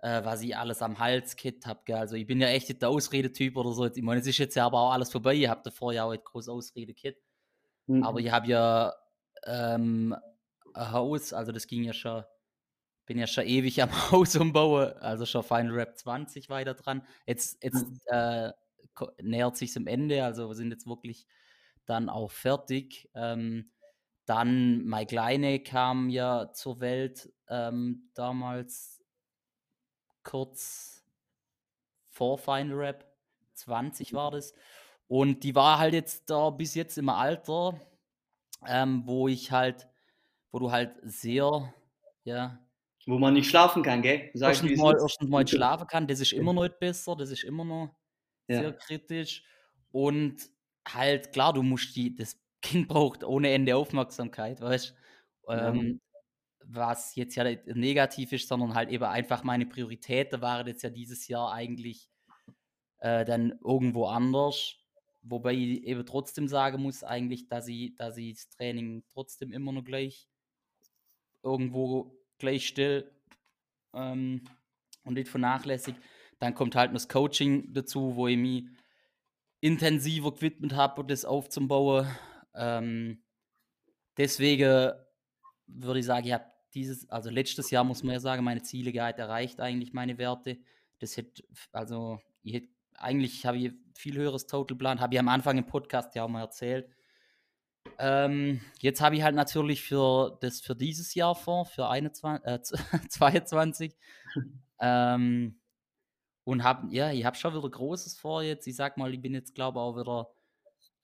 [0.00, 1.96] äh, was ich alles am Hals gehabt habe.
[1.96, 3.86] Also ich bin ja echt nicht der Ausredetyp oder so.
[3.86, 5.34] Ich meine, es ist jetzt ja aber auch alles vorbei.
[5.34, 7.18] Ich habe davor ja auch nicht groß Ausrede gehabt.
[7.86, 8.04] Mhm.
[8.04, 8.94] Aber ich habe ja
[9.44, 10.14] ähm,
[10.74, 12.22] ein Haus, also das ging ja schon,
[13.06, 17.06] bin ja schon ewig am Haus umbauen, also schon Final Rap 20 weiter dran.
[17.26, 17.98] Jetzt, jetzt mhm.
[18.06, 18.52] äh,
[19.22, 21.26] nähert sich am Ende, also wir sind jetzt wirklich
[21.86, 23.08] dann auch fertig.
[23.14, 23.70] Ähm,
[24.26, 28.97] dann mein Kleine kam ja zur Welt ähm, damals
[30.28, 31.02] kurz
[32.10, 33.04] vor Final Rap.
[33.54, 34.52] 20 war das.
[35.08, 37.80] Und die war halt jetzt da bis jetzt im Alter,
[38.66, 39.88] ähm, wo ich halt,
[40.52, 41.72] wo du halt sehr,
[42.24, 42.58] ja.
[43.06, 44.30] Wo man nicht schlafen kann, gell?
[44.34, 47.44] Sag erstens, mal, erstens mal schlafen kann, das ist immer noch nicht besser, das ist
[47.44, 47.96] immer noch
[48.48, 48.60] ja.
[48.60, 49.42] sehr kritisch.
[49.92, 50.36] Und
[50.86, 54.94] halt, klar, du musst die, das Kind braucht ohne Ende Aufmerksamkeit, weißt
[55.46, 55.52] du?
[55.52, 56.00] Ähm,
[56.70, 61.26] was jetzt ja negativ ist, sondern halt eben einfach meine Prioritäten waren jetzt ja dieses
[61.26, 62.10] Jahr eigentlich
[62.98, 64.76] äh, dann irgendwo anders.
[65.22, 69.72] Wobei ich eben trotzdem sagen muss, eigentlich, dass ich, dass ich das Training trotzdem immer
[69.72, 70.28] noch gleich
[71.42, 73.10] irgendwo gleich still
[73.94, 74.44] ähm,
[75.04, 75.98] und nicht vernachlässigt.
[76.38, 78.64] Dann kommt halt noch das Coaching dazu, wo ich mich
[79.60, 82.06] intensiver gewidmet habe, das aufzubauen.
[82.54, 83.24] Ähm,
[84.16, 84.92] deswegen
[85.66, 88.92] würde ich sagen, ich habe dieses, also letztes Jahr muss man ja sagen, meine Ziele
[88.92, 90.58] gehalten, erreicht eigentlich meine Werte.
[90.98, 95.28] Das hätte, also ich hätte, eigentlich habe ich viel höheres Total Plan, habe ich am
[95.28, 96.88] Anfang im Podcast ja auch mal erzählt.
[97.98, 102.60] Ähm, jetzt habe ich halt natürlich für das für dieses Jahr vor, für 21, äh,
[103.08, 103.96] 22.
[104.80, 105.58] ähm,
[106.44, 108.66] und habe, ja, ich habe schon wieder Großes vor jetzt.
[108.66, 110.30] Ich sag mal, ich bin jetzt, glaube ich, auch wieder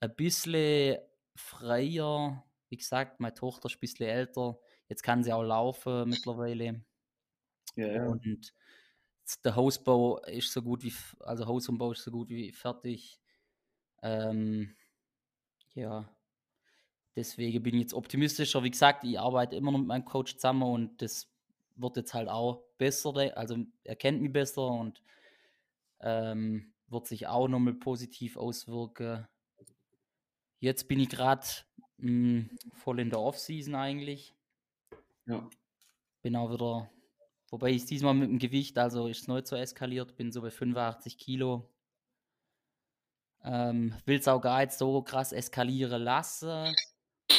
[0.00, 0.98] ein bisschen
[1.34, 2.44] freier.
[2.68, 4.58] Wie gesagt, meine Tochter ist ein bisschen älter.
[4.88, 6.84] Jetzt kann sie auch laufen mittlerweile.
[7.76, 8.06] Ja, ja.
[8.06, 8.52] Und
[9.44, 13.20] der Hausbau ist so gut wie, also Hausumbau ist so gut wie fertig.
[14.02, 14.76] Ähm,
[15.74, 16.08] ja,
[17.16, 18.62] deswegen bin ich jetzt optimistischer.
[18.62, 21.30] Wie gesagt, ich arbeite immer noch mit meinem Coach zusammen und das
[21.76, 23.14] wird jetzt halt auch besser.
[23.36, 25.02] Also er kennt mich besser und
[26.00, 29.26] ähm, wird sich auch nochmal positiv auswirken.
[30.60, 31.46] Jetzt bin ich gerade
[31.98, 34.33] hm, voll in der Offseason eigentlich.
[35.26, 35.48] Ja.
[36.22, 36.90] Bin auch wieder,
[37.50, 40.50] wobei ich diesmal mit dem Gewicht, also ist es neu so eskaliert, bin so bei
[40.50, 41.70] 85 Kilo.
[43.42, 46.74] Ähm, Will es auch gar nicht so krass eskalieren lassen.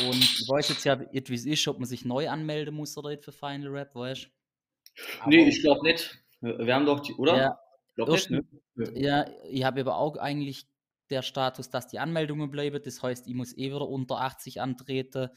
[0.07, 3.09] Und ich weiß jetzt ja, wie es ist, ob man sich neu anmelden muss oder
[3.09, 5.29] nicht für Final Rap, weißt du?
[5.29, 6.17] Nee, ich glaube nicht.
[6.41, 7.37] Wir haben doch die, oder?
[7.37, 7.59] Ja,
[7.97, 8.45] nicht, ne?
[8.93, 10.67] ja ich habe aber auch eigentlich
[11.09, 12.81] der Status, dass die Anmeldungen bleiben.
[12.83, 15.29] Das heißt, ich muss eh wieder unter 80 antreten.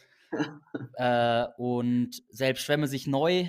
[0.94, 3.48] Äh, und selbst wenn man sich neu,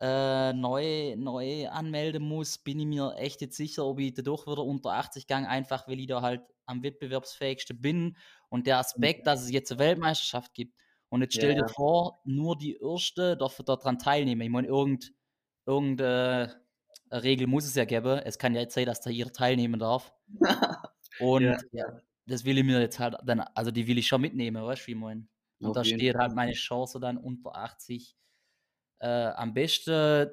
[0.00, 4.62] äh, neu, neu anmelden muss, bin ich mir echt jetzt sicher, ob ich dadurch wieder
[4.62, 8.16] unter 80 gang, einfach weil ich da halt am wettbewerbsfähigsten bin.
[8.48, 10.74] Und der Aspekt, dass es jetzt eine Weltmeisterschaft gibt.
[11.08, 11.62] Und jetzt stell ja.
[11.62, 14.40] dir vor, nur die Erste dürfen daran teilnehmen.
[14.42, 15.12] Ich meine, irgend,
[15.64, 16.60] irgendeine
[17.10, 18.18] Regel muss es ja geben.
[18.24, 20.12] Es kann ja jetzt sein, dass da jeder teilnehmen darf.
[21.20, 22.00] Und ja.
[22.26, 24.86] das will ich mir jetzt halt dann, also die will ich schon mitnehmen, weißt du,
[24.88, 25.26] wie ich meine?
[25.60, 28.16] Und Auf da steht halt meine Chance dann unter 80
[28.98, 30.30] äh, am besten.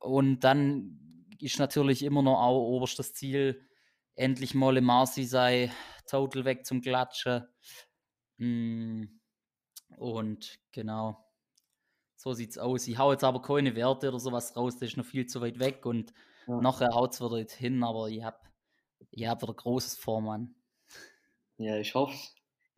[0.00, 3.66] Und dann ist natürlich immer noch auch oberstes Ziel,
[4.14, 5.70] endlich mal im Marsi sei,
[6.06, 7.44] total weg zum Klatschen.
[8.38, 9.04] Mm,
[9.96, 11.24] und genau,
[12.16, 12.86] so sieht's aus.
[12.88, 15.58] Ich hau jetzt aber keine Werte oder sowas raus, das ist noch viel zu weit
[15.58, 16.12] weg und
[16.46, 16.60] ja.
[16.60, 18.38] nachher haut es wieder hin, aber ich habe
[19.10, 20.54] ich hab wieder großes vor, Mann.
[21.56, 22.16] Ja, ich hoffe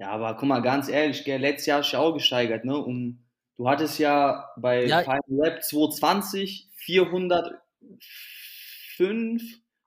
[0.01, 2.75] ja, aber guck mal, ganz ehrlich, gell, letztes Jahr hast du auch gesteigert, ne?
[2.75, 3.23] Um,
[3.59, 5.01] du hattest ja bei ja.
[5.01, 9.43] Final Rap 220 405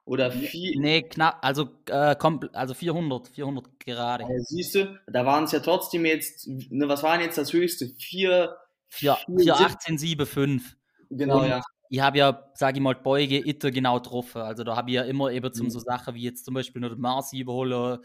[0.06, 0.80] oder 4.
[0.80, 2.16] Nee, knapp, also, äh,
[2.54, 4.26] also 400, 400 gerade.
[4.26, 7.88] Ja, siehst du, da waren es ja trotzdem jetzt, ne, was waren jetzt das höchste?
[7.98, 8.56] 4.
[8.90, 10.78] 4, 4 18, 7, 5.
[11.10, 11.64] Genau, Und ja.
[11.90, 14.42] Ich habe ja, sage ich mal, Beuge, Itter genau getroffen.
[14.42, 15.72] Also da habe ich ja immer eben zum mhm.
[15.72, 18.00] so Sachen wie jetzt zum Beispiel nur den Marci überholen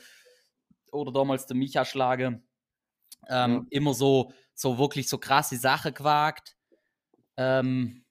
[0.93, 2.43] oder damals der Micha Schlage,
[3.29, 3.65] ähm, ja.
[3.71, 6.57] immer so, so wirklich so krasse Sachen gewagt.
[7.37, 8.05] Ähm,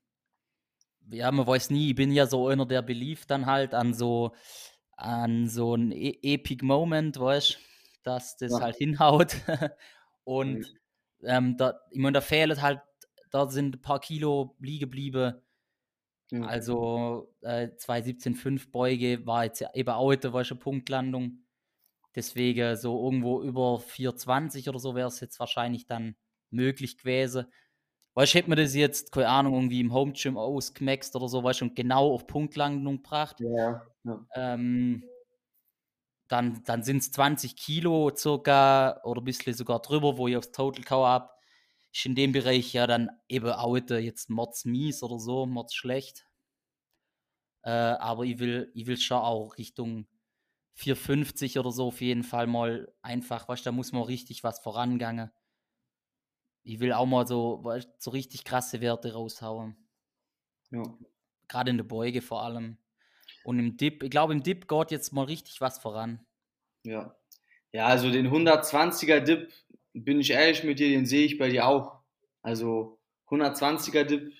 [1.09, 4.33] ja, man weiß nie, ich bin ja so einer, der beliebt dann halt an so,
[4.97, 7.59] an so ein e Epic Moment, weißt
[8.07, 8.61] dass das ja.
[8.61, 9.35] halt hinhaut.
[10.23, 10.65] Und mhm.
[11.23, 12.79] ähm, da, ich meine, da fehlt halt,
[13.31, 15.35] da sind ein paar Kilo liegen geblieben.
[16.31, 16.43] Mhm.
[16.43, 21.43] Also äh, 217,5 Beuge war jetzt ja eben heute, war schon Punktlandung.
[22.17, 26.17] Deswegen so irgendwo über 420 oder so wäre es jetzt wahrscheinlich dann
[26.51, 27.47] möglich gewesen.
[28.15, 31.43] weißt du, hätte man das jetzt, keine Ahnung, irgendwie im Home Gym ausgemaxt oder so,
[31.43, 34.27] weißt du, und genau auf Punktlandung gebracht, Ja, ja.
[34.36, 35.03] ähm,
[36.30, 40.51] dann, dann sind es 20 Kilo circa oder ein bisschen sogar drüber, wo ich aufs
[40.51, 41.30] Total Cow habe.
[41.93, 46.25] Ist in dem Bereich ja dann eben auch jetzt Mords mies oder so, Mords schlecht.
[47.63, 50.08] Äh, aber ich will, ich will schon auch Richtung
[50.77, 55.31] 450 oder so auf jeden Fall mal einfach, weißt da muss man richtig was vorangangen.
[56.61, 59.75] Ich will auch mal so, weißt, so richtig krasse Werte raushauen.
[60.69, 60.83] Ja.
[61.47, 62.77] Gerade in der Beuge vor allem.
[63.43, 66.23] Und im Dip, ich glaube, im Dip geht jetzt mal richtig was voran.
[66.83, 67.17] Ja.
[67.71, 69.51] Ja, also den 120er Dip,
[69.93, 72.01] bin ich ehrlich mit dir, den sehe ich bei dir auch.
[72.43, 74.31] Also 120er Dip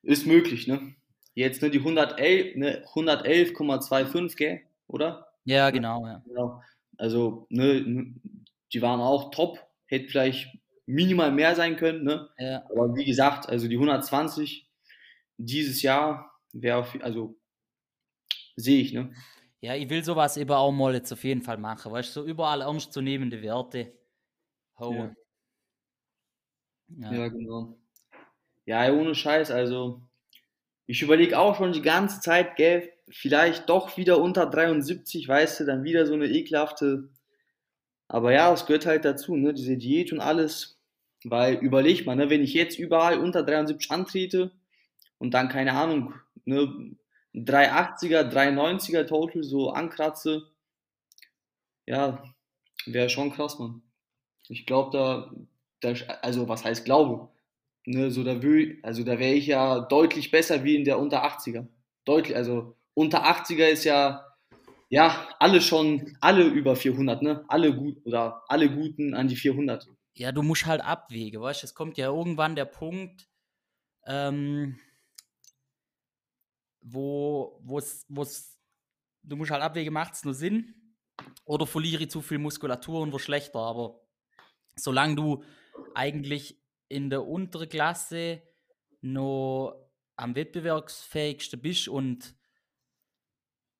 [0.00, 0.94] ist möglich, ne?
[1.34, 4.67] Jetzt ne, die 111, ne, 111,25, gell?
[4.88, 5.28] Oder?
[5.44, 6.22] Ja, genau, ja.
[6.26, 6.62] Genau.
[6.96, 8.14] Also, ne,
[8.72, 9.60] die waren auch top.
[9.86, 10.48] Hätte vielleicht
[10.86, 12.28] minimal mehr sein können, ne?
[12.38, 12.64] Ja.
[12.70, 14.68] Aber wie gesagt, also die 120
[15.36, 17.38] dieses Jahr wäre, also
[18.56, 19.12] sehe ich, ne?
[19.60, 21.92] Ja, ich will sowas eben auch mal jetzt auf jeden Fall machen.
[21.92, 23.92] Weißt du, so überall ernstzunehmende Werte.
[24.80, 25.14] Ja.
[26.88, 27.12] Ja.
[27.12, 27.78] Ja, genau.
[28.64, 30.07] Ja, ohne Scheiß, also
[30.88, 35.64] ich überlege auch schon die ganze Zeit, gell, vielleicht doch wieder unter 73, weißt du,
[35.66, 37.10] dann wieder so eine ekelhafte.
[38.08, 40.80] Aber ja, es gehört halt dazu, ne, diese Diät und alles.
[41.24, 44.50] Weil überleg mal, ne, wenn ich jetzt überall unter 73 antrete
[45.18, 46.14] und dann, keine Ahnung,
[46.46, 46.96] ne,
[47.34, 50.50] 380er, 390er Total so ankratze,
[51.84, 52.22] ja,
[52.86, 53.82] wäre schon krass, Mann.
[54.48, 55.30] Ich glaube, da,
[55.80, 57.28] da, also was heißt Glaube?
[57.90, 61.24] Ne, so da will, also da wäre ich ja deutlich besser wie in der unter
[61.24, 61.66] 80er.
[62.04, 64.26] Deutlich, also unter 80er ist ja,
[64.90, 67.46] ja, alle schon, alle über 400, ne?
[67.48, 69.88] Alle gut, oder alle Guten an die 400.
[70.12, 73.26] Ja, du musst halt abwägen, weißt du, es kommt ja irgendwann der Punkt,
[74.04, 74.78] ähm,
[76.82, 78.58] wo, wo's, wo's,
[79.22, 80.74] du musst halt abwägen, macht es nur Sinn
[81.46, 84.02] oder verliere ich zu viel Muskulatur und wird schlechter, aber
[84.76, 85.42] solange du
[85.94, 88.42] eigentlich in der unteren Klasse
[89.00, 89.74] noch
[90.16, 92.34] am wettbewerbsfähigsten bist und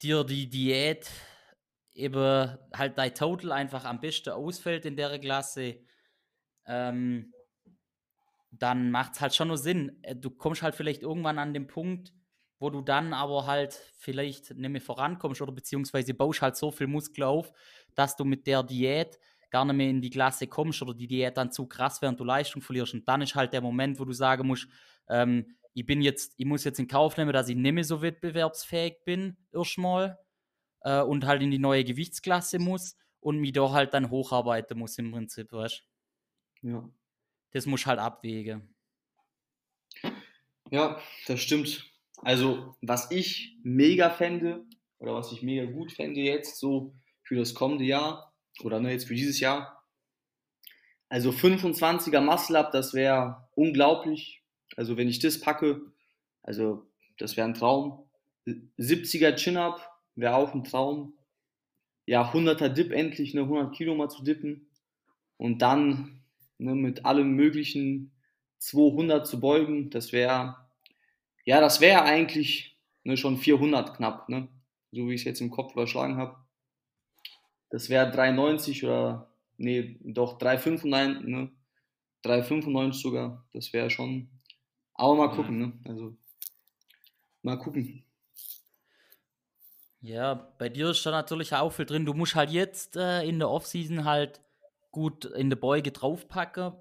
[0.03, 1.11] dir die Diät
[1.93, 5.81] eben halt dein Total einfach am besten ausfällt in der Klasse,
[6.65, 7.35] ähm,
[8.51, 9.99] dann macht es halt schon nur Sinn.
[10.03, 12.15] Äh, du kommst halt vielleicht irgendwann an den Punkt,
[12.61, 16.87] wo du dann aber halt vielleicht nicht mehr vorankommst oder beziehungsweise baust halt so viel
[16.87, 17.53] Muskel auf,
[17.95, 19.19] dass du mit der Diät
[19.51, 22.21] gar nicht mehr in die Klasse kommst oder die Diät dann zu krass wäre und
[22.21, 22.95] du Leistung verlierst.
[22.95, 24.69] Und dann ist halt der Moment, wo du sagen musst,
[25.09, 28.03] ähm, ich bin jetzt, ich muss jetzt in Kauf nehmen, dass ich nicht mehr so
[28.03, 30.19] wettbewerbsfähig bin, erstmal,
[30.81, 34.99] äh, und halt in die neue Gewichtsklasse muss und mich da halt dann hocharbeiten muss
[34.99, 35.85] im Prinzip, weißt
[36.63, 36.89] Ja.
[37.53, 38.75] Das muss halt abwägen.
[40.71, 41.91] Ja, das stimmt.
[42.19, 44.67] Also, was ich mega fände,
[44.99, 48.28] oder was ich mega gut fände jetzt so für das kommende Jahr,
[48.63, 49.85] oder ne, jetzt für dieses Jahr,
[51.09, 54.43] also 25er Muscle Up, das wäre unglaublich.
[54.77, 55.81] Also, wenn ich das packe,
[56.43, 56.87] also,
[57.19, 58.09] das wäre ein Traum.
[58.47, 61.15] 70er Chin-Up wäre auch ein Traum.
[62.07, 64.71] Ja, 100er Dip endlich, ne, 100 Kilo mal zu dippen.
[65.37, 66.23] Und dann
[66.59, 68.13] ne, mit allem möglichen
[68.59, 70.57] 200 zu beugen, das wäre,
[71.45, 74.49] ja, das wäre eigentlich ne, schon 400 knapp, ne,
[74.91, 76.37] so wie ich es jetzt im Kopf überschlagen habe.
[77.71, 81.51] Das wäre 390 oder, nee, doch 395, ne,
[82.23, 84.31] 395 sogar, das wäre schon,
[84.95, 86.17] aber mal gucken, ne, also
[87.43, 88.05] mal gucken.
[90.01, 92.05] Ja, bei dir ist da natürlich auch viel drin.
[92.07, 94.41] Du musst halt jetzt äh, in der Offseason halt
[94.93, 96.73] gut in der Beuge draufpacken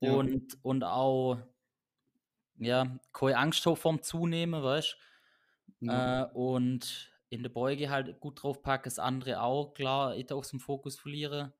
[0.00, 0.12] Ja.
[0.12, 1.38] und, und auch
[2.58, 4.96] ja, keine Angst haben vorm Zunehmen, weißt
[5.80, 6.24] Ja.
[6.24, 10.60] äh, Und in der Beuge halt gut draufpacken, das andere auch, klar, nicht aus dem
[10.60, 11.52] Fokus verlieren.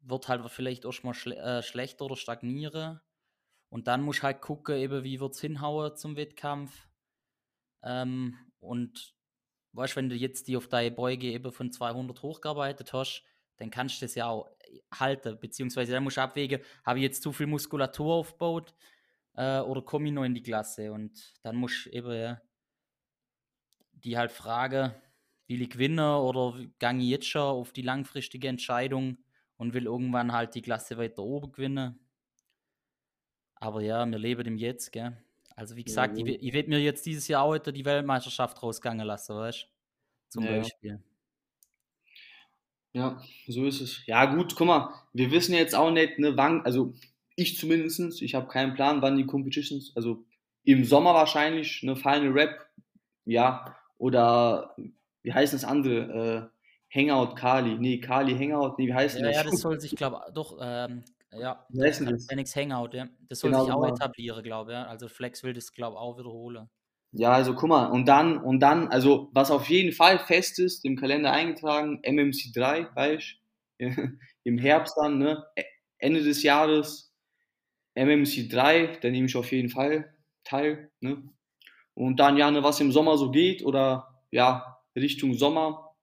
[0.00, 3.00] Wird halt vielleicht erstmal schle äh, schlechter oder stagnieren.
[3.68, 6.88] Und dann musst du halt gucken, eben, wie wird es hinhauen zum Wettkampf.
[7.82, 9.14] Ähm, und
[9.72, 13.24] weißt, wenn du jetzt die auf deine Beuge eben von 200 hochgearbeitet hast,
[13.58, 14.48] dann kannst du das ja auch
[14.92, 15.38] halten.
[15.38, 18.74] Beziehungsweise dann musst du abwägen, habe ich jetzt zu viel Muskulatur aufgebaut
[19.34, 20.92] äh, oder komme ich noch in die Klasse?
[20.92, 22.38] Und dann musst du eben
[24.04, 24.92] die halt fragen,
[25.46, 29.18] will ich gewinnen oder gehe ich jetzt schon auf die langfristige Entscheidung
[29.56, 32.00] und will irgendwann halt die Klasse weiter oben gewinnen.
[33.56, 35.16] Aber ja, wir leben im Jetzt, gell?
[35.56, 36.26] Also wie gesagt, ich, Jawohl.
[36.26, 39.66] we- ich werde mir jetzt dieses Jahr heute die Weltmeisterschaft rausgehen lassen, weißt du?
[40.30, 40.64] Zum Ja, ja.
[40.64, 41.02] Beispiel.
[42.92, 44.06] Ja, so ist es.
[44.06, 46.94] Ja, gut, guck mal, wir wissen jetzt auch nicht, ne, wann, also
[47.36, 50.24] ich zumindest, ich habe keinen Plan, wann die Competitions, also
[50.64, 52.66] im Sommer wahrscheinlich eine Final Rap,
[53.26, 54.76] ja, oder
[55.22, 56.50] wie heißt das andere?
[56.92, 59.36] Äh, Hangout Kali, nee, Kali Hangout, nee, wie heißt Ja, das?
[59.36, 62.28] ja, das soll sich, glaube doch, ähm, ja, Wie heißt das?
[62.28, 63.08] Phoenix Hangout, ja.
[63.28, 63.86] Das soll Genau, sich auch genau.
[63.86, 64.86] etablieren, glaube ich, ja.
[64.86, 66.68] Also Flex will das, glaube ich, auch wiederholen.
[67.12, 70.84] Ja, also guck mal, und dann, und dann, also was auf jeden Fall fest ist,
[70.84, 73.36] im Kalender eingetragen, MMC 3, weißt
[74.44, 75.64] im Herbst dann, ne, E-
[75.98, 77.12] Ende des Jahres,
[77.94, 81.22] MMC 3, da nehme ich auf jeden Fall teil, ne,
[81.98, 85.94] und dann ja, ne, was im Sommer so geht, oder ja, Richtung Sommer,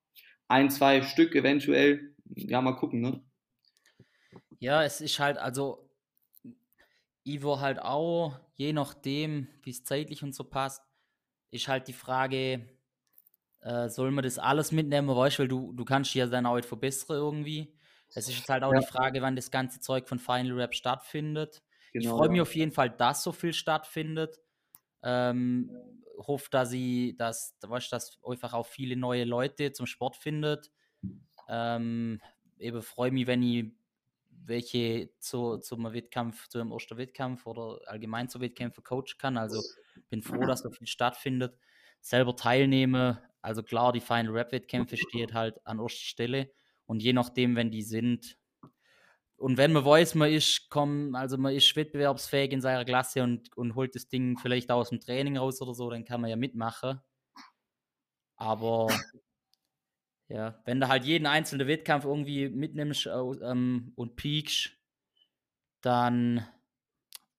[0.49, 3.23] ein, zwei Stück eventuell, ja, mal gucken, ne.
[4.59, 5.89] Ja, es ist halt, also,
[7.23, 10.83] Ivo halt auch, je nachdem, wie es zeitlich und so passt,
[11.51, 12.79] ist halt die Frage,
[13.61, 16.55] äh, soll man das alles mitnehmen, weißt du, weil du, du kannst ja dann auch
[16.57, 17.77] nicht verbessern irgendwie.
[18.13, 18.75] Es ist jetzt halt auch Ja.
[18.75, 21.63] die Frage, wann das ganze Zeug von Final Rap stattfindet.
[21.97, 22.43] ich Genau, freue mich ja.
[22.43, 24.39] auf jeden Fall, dass so viel stattfindet.
[25.05, 25.71] Ähm,
[26.17, 30.71] hoffe, dass ich, dass, weißt, dass einfach auch viele neue Leute zum Sport findet.
[31.47, 32.19] Ähm,
[32.57, 33.71] eben freue mich, wenn ich
[34.47, 39.37] welche zu, zum Wettkampf, zu einem ersten Wettkampf oder allgemein zu Wettkämpfen coachen kann.
[39.37, 39.61] Also
[40.09, 41.57] bin froh, dass so viel stattfindet.
[42.01, 46.51] Selber teilnehme, also klar, die Final Rap Wettkämpfe steht halt an erster Stelle
[46.85, 48.37] und je nachdem, wenn die sind,
[49.38, 53.55] und wenn man weiß, man ist, komm, also man ist wettbewerbsfähig in seiner Klasse und,
[53.57, 56.36] und holt das Ding vielleicht aus dem Training raus oder so, dann kann man ja
[56.36, 57.01] mitmachen.
[58.38, 58.88] Aber
[60.29, 64.71] ja, wenn du halt jeden einzelnen Wettkampf irgendwie mitnimmst ähm, und peakst,
[65.81, 66.47] dann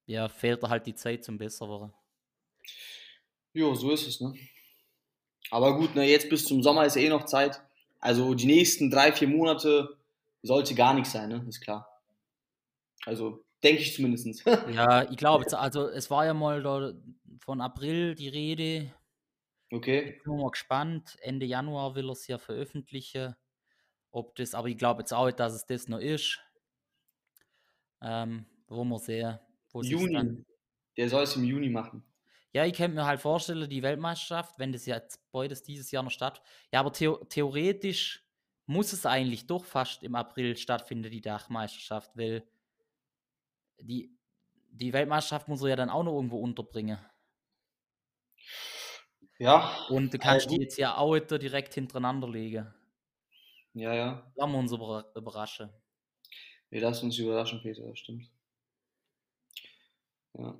[0.05, 1.93] ja, fehlt dir halt die Zeit zum Besserwerden.
[3.53, 4.33] Jo, so ist es, ne.
[5.49, 7.61] Aber gut, ne, jetzt bis zum Sommer ist ja eh noch Zeit.
[7.99, 9.96] Also die nächsten drei, vier Monate
[10.47, 11.45] sollte gar nichts sein, ne?
[11.47, 11.87] Ist klar.
[13.05, 14.43] Also denke ich zumindest.
[14.73, 16.93] Ja, ich glaube, also es war ja mal da
[17.39, 18.93] von April die Rede.
[19.71, 20.19] Okay.
[20.23, 21.17] Sind wir mal gespannt.
[21.21, 23.35] Ende Januar will er es ja veröffentlichen.
[24.11, 26.39] Ob das, aber ich glaube jetzt auch nicht, dass es das noch ist.
[28.01, 29.39] Ähm, wo wir sehen,
[29.71, 30.13] wo sich's Juni.
[30.13, 30.45] dann.
[30.97, 32.03] Der soll es im Juni machen.
[32.53, 36.11] Ja, ich könnte mir halt vorstellen, die Weltmeisterschaft, wenn das jetzt beides dieses Jahr noch
[36.11, 36.41] statt.
[36.71, 38.26] Ja, aber theo theoretisch
[38.67, 42.45] muss es eigentlich doch fast im April stattfinden, die Dachmeisterschaft, weil
[43.79, 44.15] die,
[44.71, 46.99] die Weltmeisterschaft muss er ja dann auch noch irgendwo unterbringen.
[49.39, 49.85] Ja.
[49.89, 50.63] Und du äh, kannst die gut.
[50.63, 52.73] jetzt ja auch direkt hintereinander legen.
[53.73, 54.31] Ja, ja.
[54.35, 55.69] Lassen wir uns über, überraschen.
[56.69, 58.29] Wir lassen uns überraschen, Peter, das stimmt.
[60.33, 60.59] Ja.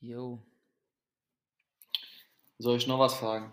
[0.00, 0.42] Jo.
[2.58, 3.52] Soll ich noch was fragen?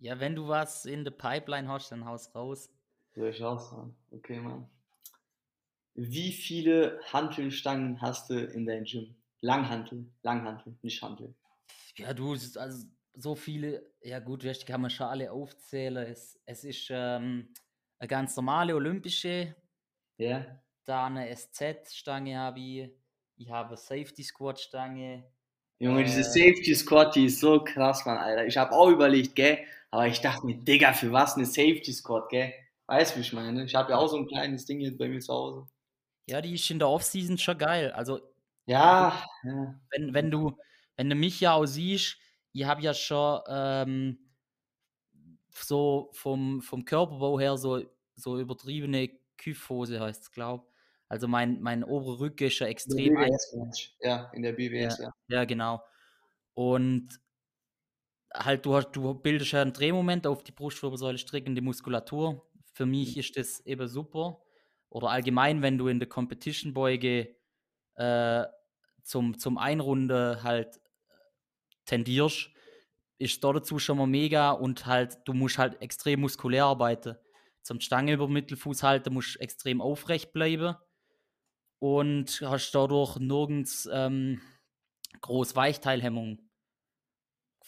[0.00, 2.70] Ja, wenn du was in der Pipeline hast, dann haus raus.
[3.14, 3.96] Soll ich was fragen?
[4.10, 4.68] Okay, Mann.
[5.94, 9.16] Wie viele Hantelstangen hast du in deinem Gym?
[9.40, 11.34] Langhantel, Langhantel, nicht Hantel.
[11.96, 15.96] Ja, du, also so viele, ja gut, die kann man schon alle aufzählen.
[16.06, 17.52] Es, es ist ähm,
[17.98, 19.56] eine ganz normale olympische,
[20.18, 20.62] Ja?
[20.84, 22.90] da eine SZ-Stange habe ich,
[23.36, 25.24] ich habe eine Safety Squad-Stange.
[25.80, 26.22] Junge, diese Äh.
[26.22, 28.46] Safety Squad, die ist so krass, Mann, Alter.
[28.46, 29.58] Ich habe auch überlegt, gell?
[29.90, 32.52] Aber ich dachte mir, Digga, für was eine Safety Squad, gell?
[32.86, 33.64] Weißt du, wie ich meine?
[33.64, 35.66] Ich habe ja auch so ein kleines Ding jetzt bei mir zu Hause.
[36.26, 37.90] Ja, die ist in der Offseason schon geil.
[37.92, 38.20] Also,
[38.66, 39.80] Ja, ja.
[39.90, 40.58] wenn, wenn du,
[40.96, 42.18] wenn du mich ja auch siehst,
[42.52, 44.18] ich habe ja schon ähm,
[45.54, 47.82] so vom, vom Körperbau her so,
[48.14, 50.66] so übertriebene Kyphose heißt es, glaube
[51.08, 53.94] Also mein, mein oberer Rücken ist schon In der extrem BWS.
[54.00, 55.10] Ja, in der BWS, ja.
[55.28, 55.82] Ja, genau.
[56.54, 57.08] Und
[58.34, 62.46] halt, du, hast, du bildest ja einen Drehmoment auf die Brustwirbelsäule strickende Muskulatur.
[62.72, 64.40] Für mich ist das eben super.
[64.90, 67.34] Oder allgemein, wenn du in der Competition-Beuge
[67.96, 68.44] äh,
[69.02, 70.80] zum, zum Einrunde halt
[71.84, 72.50] tendierst,
[73.18, 77.16] ist da dazu schon mal mega und halt, du musst halt extrem muskulär arbeiten.
[77.62, 80.76] Zum Stange über Mittelfuß halten, musst du extrem aufrecht bleiben
[81.80, 84.40] und hast dadurch nirgends ähm,
[85.20, 86.47] groß Weichteilhemmung.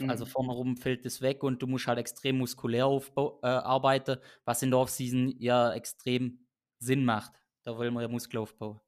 [0.08, 0.30] Also Mhm.
[0.30, 4.62] vorne rum fällt es weg und du musst halt extrem muskulär aufbau, äh, arbeiten, was
[4.62, 6.46] in der Offseason ja extrem
[6.78, 7.32] Sinn macht.
[7.62, 8.80] Da wollen wir ja Muskel aufbauen.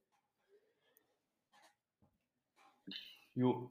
[3.34, 3.70] Jo.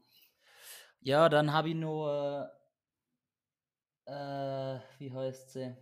[1.00, 2.48] Ja, dann habe ich noch,
[4.06, 5.76] äh, äh, wie heißt sie?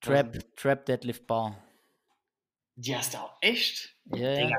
[0.00, 1.56] Trap, Trap Deadlift Bar.
[2.76, 3.96] Die hast du auch echt?
[4.06, 4.50] Ja, ja,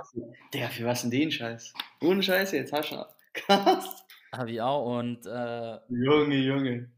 [0.53, 1.73] Digga, für, was denn den Scheiß?
[2.01, 3.05] Ohne Scheiße, jetzt hast du.
[3.33, 4.04] Krass.
[4.37, 4.97] Habe ich auch.
[4.97, 6.91] Und äh, Junge, Junge.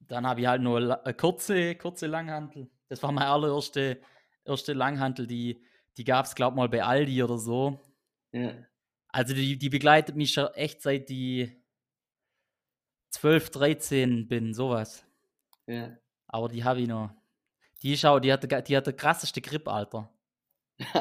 [0.00, 2.68] dann habe ich halt nur eine kurze, kurze Langhantel.
[2.88, 4.00] Das war meine allererste
[4.48, 5.62] erste Langhantel, die,
[5.96, 7.80] die gab es, glaube ich, mal bei Aldi oder so.
[8.32, 8.54] Ja.
[9.08, 11.62] Also die, die begleitet mich schon echt seit die
[13.10, 15.06] 12, 13 bin, sowas.
[15.66, 15.96] Ja.
[16.26, 17.10] Aber die habe ich noch.
[17.82, 20.12] Die auch, die hat, die hat der krasseste Grip, Alter.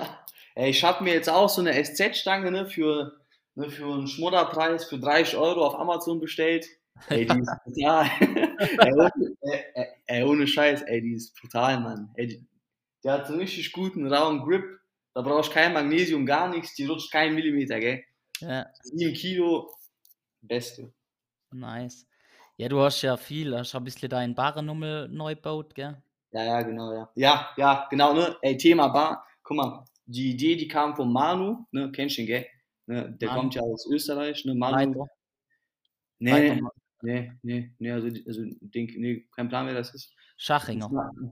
[0.56, 3.20] Ey, ich habe mir jetzt auch so eine SZ-Stange ne, für,
[3.58, 6.66] ne, für einen Schmudderpreis für 30 Euro auf Amazon bestellt.
[7.10, 8.06] Ey, die ist brutal.
[8.60, 12.12] ey, ohne, ey, ey, ohne Scheiß, ey, die ist brutal, Mann.
[12.16, 12.48] Ey, die,
[13.04, 14.64] die hat so einen richtig guten, rauen Grip.
[15.14, 16.76] Da brauchst du kein Magnesium, gar nichts.
[16.76, 18.04] Die rutscht keinen Millimeter, gell?
[18.40, 19.72] Ja, 7 Kilo,
[20.42, 20.94] beste.
[21.52, 22.06] nice.
[22.58, 26.02] Ja, du hast ja viel, hast ein bisschen deinen Barrennummel neu gebaut, gell?
[26.32, 27.10] Ja, ja, genau, ja.
[27.16, 28.36] Ja, ja, genau, ne?
[28.42, 29.26] Ey, Thema Bar.
[29.44, 31.92] Guck mal, die Idee, die kam von Manu, ne?
[31.92, 32.46] Kennst du ihn, gell?
[32.88, 33.16] Ne?
[33.22, 33.42] Der Manu.
[33.42, 34.56] kommt ja aus Österreich, ne?
[34.56, 34.76] Manu.
[34.76, 35.12] Weiter.
[36.20, 36.72] Nee, Weiter
[37.02, 40.14] nee, nee, nee, also, also denk, nee, kein Plan, wer das ist.
[40.38, 40.90] Schachinger.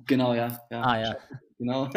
[0.07, 0.59] Genau, ja.
[0.69, 0.81] ja.
[0.81, 1.15] Ah ja.
[1.57, 1.89] Genau.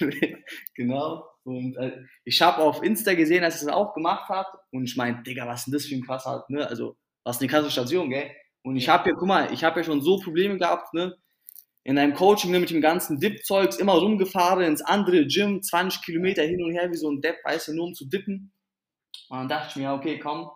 [0.74, 1.24] genau.
[1.44, 4.46] Und äh, ich habe auf Insta gesehen, dass er das auch gemacht hat.
[4.70, 6.66] Und ich meine, Digga, was ist denn das für ein krasser, ne?
[6.66, 8.30] Also, was eine krasse Station, gell?
[8.62, 11.14] Und ich habe ja, guck mal, ich habe ja schon so Probleme gehabt, ne?
[11.86, 16.42] In einem Coaching ne, mit dem ganzen Dip-Zeugs immer rumgefahren ins andere Gym, 20 Kilometer
[16.42, 18.53] hin und her wie so ein Depp, weißt du, nur um zu dippen.
[19.28, 20.50] Und dann dachte ich mir, ja, okay, komm.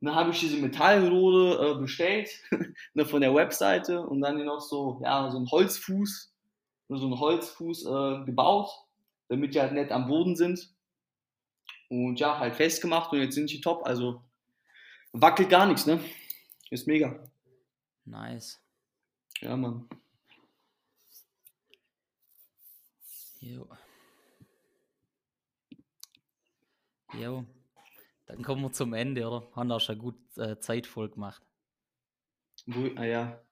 [0.00, 2.28] Dann habe ich diese Metallrohre äh, bestellt
[2.94, 6.32] ne, von der Webseite und dann hier noch so, ja, so ein Holzfuß,
[6.88, 8.70] so einen Holzfuß äh, gebaut,
[9.28, 10.70] damit die halt nicht am Boden sind.
[11.88, 13.86] Und ja, halt festgemacht und jetzt sind die top.
[13.86, 14.22] Also
[15.12, 16.00] wackelt gar nichts, ne?
[16.70, 17.18] Ist mega.
[18.04, 18.60] Nice.
[19.40, 19.88] Ja, Mann.
[23.40, 23.68] Jo.
[27.12, 27.44] Jo.
[28.26, 29.46] Dann kommen wir zum Ende, oder?
[29.54, 31.42] Haben auch schon gut äh, Zeit voll gemacht.
[32.66, 33.44] Wo, ah ja,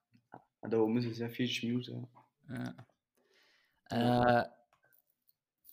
[0.62, 2.08] Ah, da ist es ja 40 Minuten.
[2.48, 2.86] Ja.
[3.90, 4.42] Ja.
[4.42, 4.48] Äh,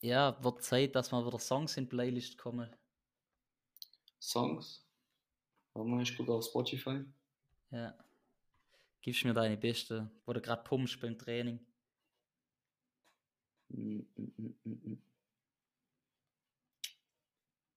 [0.01, 2.75] ja, wird Zeit, dass mal wieder Songs in die Playlist kommen.
[4.19, 4.83] Songs.
[5.73, 7.05] Warte mal, ich gucke auf Spotify.
[7.69, 7.93] Ja.
[9.01, 11.59] Gibst mir deine beste, wo du gerade pumpst beim Training.
[13.69, 15.01] Mm, mm, mm.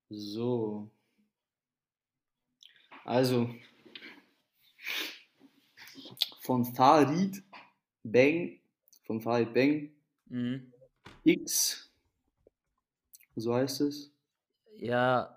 [0.09, 0.91] So.
[3.05, 3.49] Also,
[6.41, 7.43] von Farid
[8.03, 8.59] Bang,
[9.05, 9.91] von Farid Bang,
[10.27, 10.73] Mhm.
[11.25, 11.93] X,
[13.37, 14.11] so heißt es.
[14.79, 15.37] Ja,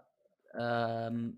[0.57, 1.37] ähm,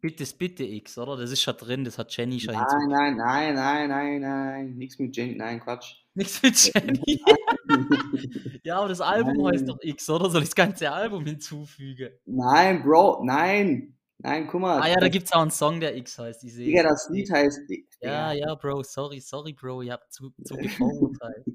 [0.00, 1.18] bitte, bitte X, oder?
[1.18, 2.88] Das ist schon drin, das hat Jenny schon Nein, hinzu.
[2.88, 5.96] nein, nein, nein, nein, nein, nichts mit Jenny, nein, Quatsch.
[6.14, 7.20] Nichts mit Jenny.
[8.64, 9.66] ja, aber das Album heißt Nein.
[9.66, 10.30] doch X, oder?
[10.30, 12.10] Soll ich das ganze Album hinzufügen?
[12.24, 14.80] Nein, Bro, nein, nein, guck mal.
[14.80, 16.42] Ah ja, da gibt es auch einen Song, der X heißt.
[16.44, 17.60] Ich sehe Digga, das Lied heißt,
[18.00, 21.46] Ja, Digga, ja, Bro, sorry, sorry, Bro, ihr habt zu, zu gevorurteilt.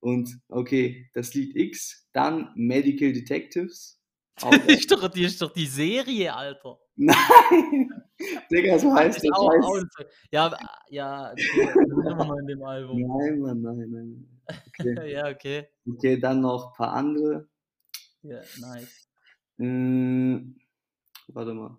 [0.00, 3.98] Und okay, das Lied X, dann Medical Detectives.
[4.66, 6.78] Ist, doch, die ist doch die Serie, Alter.
[6.96, 7.90] nein!
[8.50, 9.30] Digga, so heißt das.
[9.32, 10.56] auch, Heißt, auch ja,
[10.88, 11.34] ja,
[11.84, 13.00] immer noch in dem Album.
[13.00, 14.40] nein, Mann, nein, nein.
[14.68, 15.12] Okay.
[15.12, 15.68] Ja, okay.
[15.86, 17.48] okay, dann noch ein paar andere.
[18.22, 19.08] Ja, nice.
[19.58, 20.40] Äh,
[21.28, 21.78] warte mal.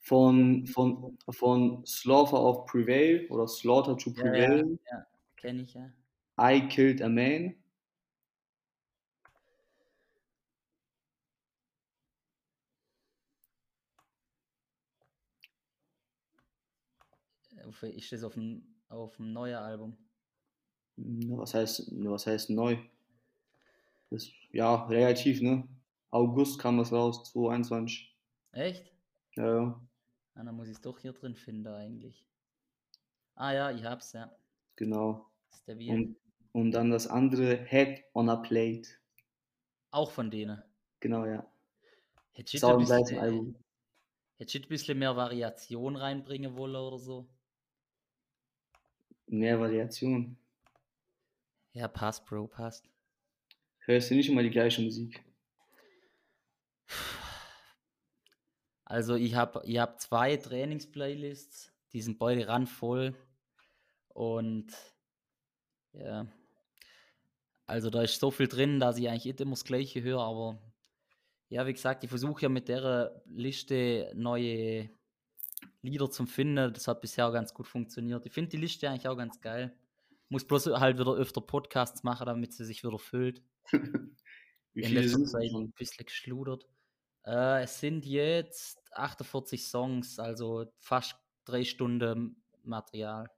[0.00, 4.78] Von, von, von Slaughter of Prevail oder Slaughter to Ja, ja, Prevail.
[4.90, 5.06] ja,
[5.36, 5.90] kenne ich ja.
[6.40, 7.54] I Killed a Man.
[17.82, 19.96] Ist das auf dem, auf dem neuen Album?
[20.96, 22.76] Was heißt, was heißt neu?
[24.10, 25.68] Das, ja, relativ, ne?
[26.10, 28.16] August kam das raus, 2021.
[28.52, 28.92] Echt?
[29.36, 29.80] Ja, ja,
[30.34, 32.24] Ah, dann muss ich es doch hier drin finden eigentlich.
[33.34, 34.34] Ah ja, ich hab's, ja.
[34.76, 35.26] genau.
[35.50, 35.90] Das ist der Wien.
[35.90, 36.16] Und,
[36.52, 38.88] und dann das andere, Head on a Plate.
[39.90, 40.62] Auch von denen.
[41.00, 41.46] Genau, ja.
[42.36, 43.54] Du auch ein bisschen,
[44.38, 47.28] ein bisschen mehr Variation reinbringen wollen oder so?
[49.26, 50.36] Mehr Variation.
[51.72, 52.88] Ja, passt, Bro, passt.
[53.80, 55.22] Hörst du nicht immer die gleiche Musik?
[58.84, 63.14] Also ich habe ich hab zwei Trainings-Playlists, die sind beide randvoll.
[64.08, 64.72] Und
[65.92, 66.26] ja,
[67.66, 70.60] also da ist so viel drin, dass ich eigentlich immer das Gleiche höre, aber
[71.50, 74.90] ja, wie gesagt, ich versuche ja mit der Liste neue
[75.82, 76.72] Lieder zu finden.
[76.72, 78.24] Das hat bisher auch ganz gut funktioniert.
[78.26, 79.76] Ich finde die Liste eigentlich auch ganz geil.
[80.28, 83.42] Muss bloß halt wieder öfter Podcasts machen, damit sie sich wieder füllt.
[84.74, 86.66] Wie In letzter sind Zeit ein bisschen geschludert.
[87.24, 93.30] Äh, es sind jetzt 48 Songs, also fast drei Stunden Material.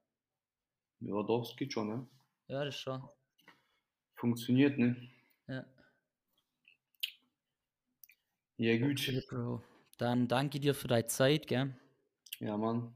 [0.99, 2.07] Ja, doch, es geht schon, ne?
[2.47, 3.01] Ja, das schon.
[4.15, 4.95] Funktioniert, ne?
[5.47, 5.65] Ja.
[8.57, 9.01] Ja, gut.
[9.01, 9.63] Okay, Bro.
[9.97, 11.75] Dann danke dir für deine Zeit, gell?
[12.39, 12.93] Ja, Mann.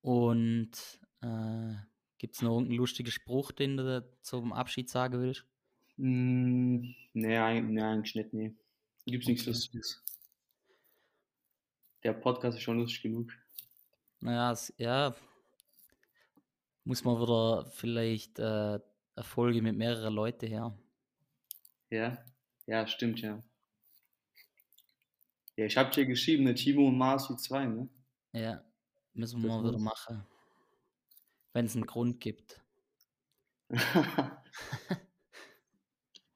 [0.00, 1.74] Und äh,
[2.18, 5.46] gibt es noch irgendeinen lustigen Spruch, den du zum Abschied sagen willst?
[5.96, 8.54] Mm, nee, eigentlich, nee, eigentlich nicht, nee.
[9.06, 9.50] Gibt's nichts Okay.
[9.50, 10.02] Lustiges.
[12.02, 13.32] Der Podcast ist schon lustig genug.
[14.20, 15.14] Naja, es, ja.
[16.84, 18.78] Muss man wieder vielleicht äh,
[19.14, 20.76] Erfolge mit mehreren Leuten her.
[21.90, 22.24] Ja?
[22.66, 23.42] Ja, stimmt, ja.
[25.56, 27.88] Ja, ich hab dir geschrieben, ne, Timo und Mars wie zwei, ne?
[28.32, 28.62] Ja,
[29.14, 30.26] müssen Das wir wieder machen.
[31.52, 32.60] Wenn es einen Grund gibt.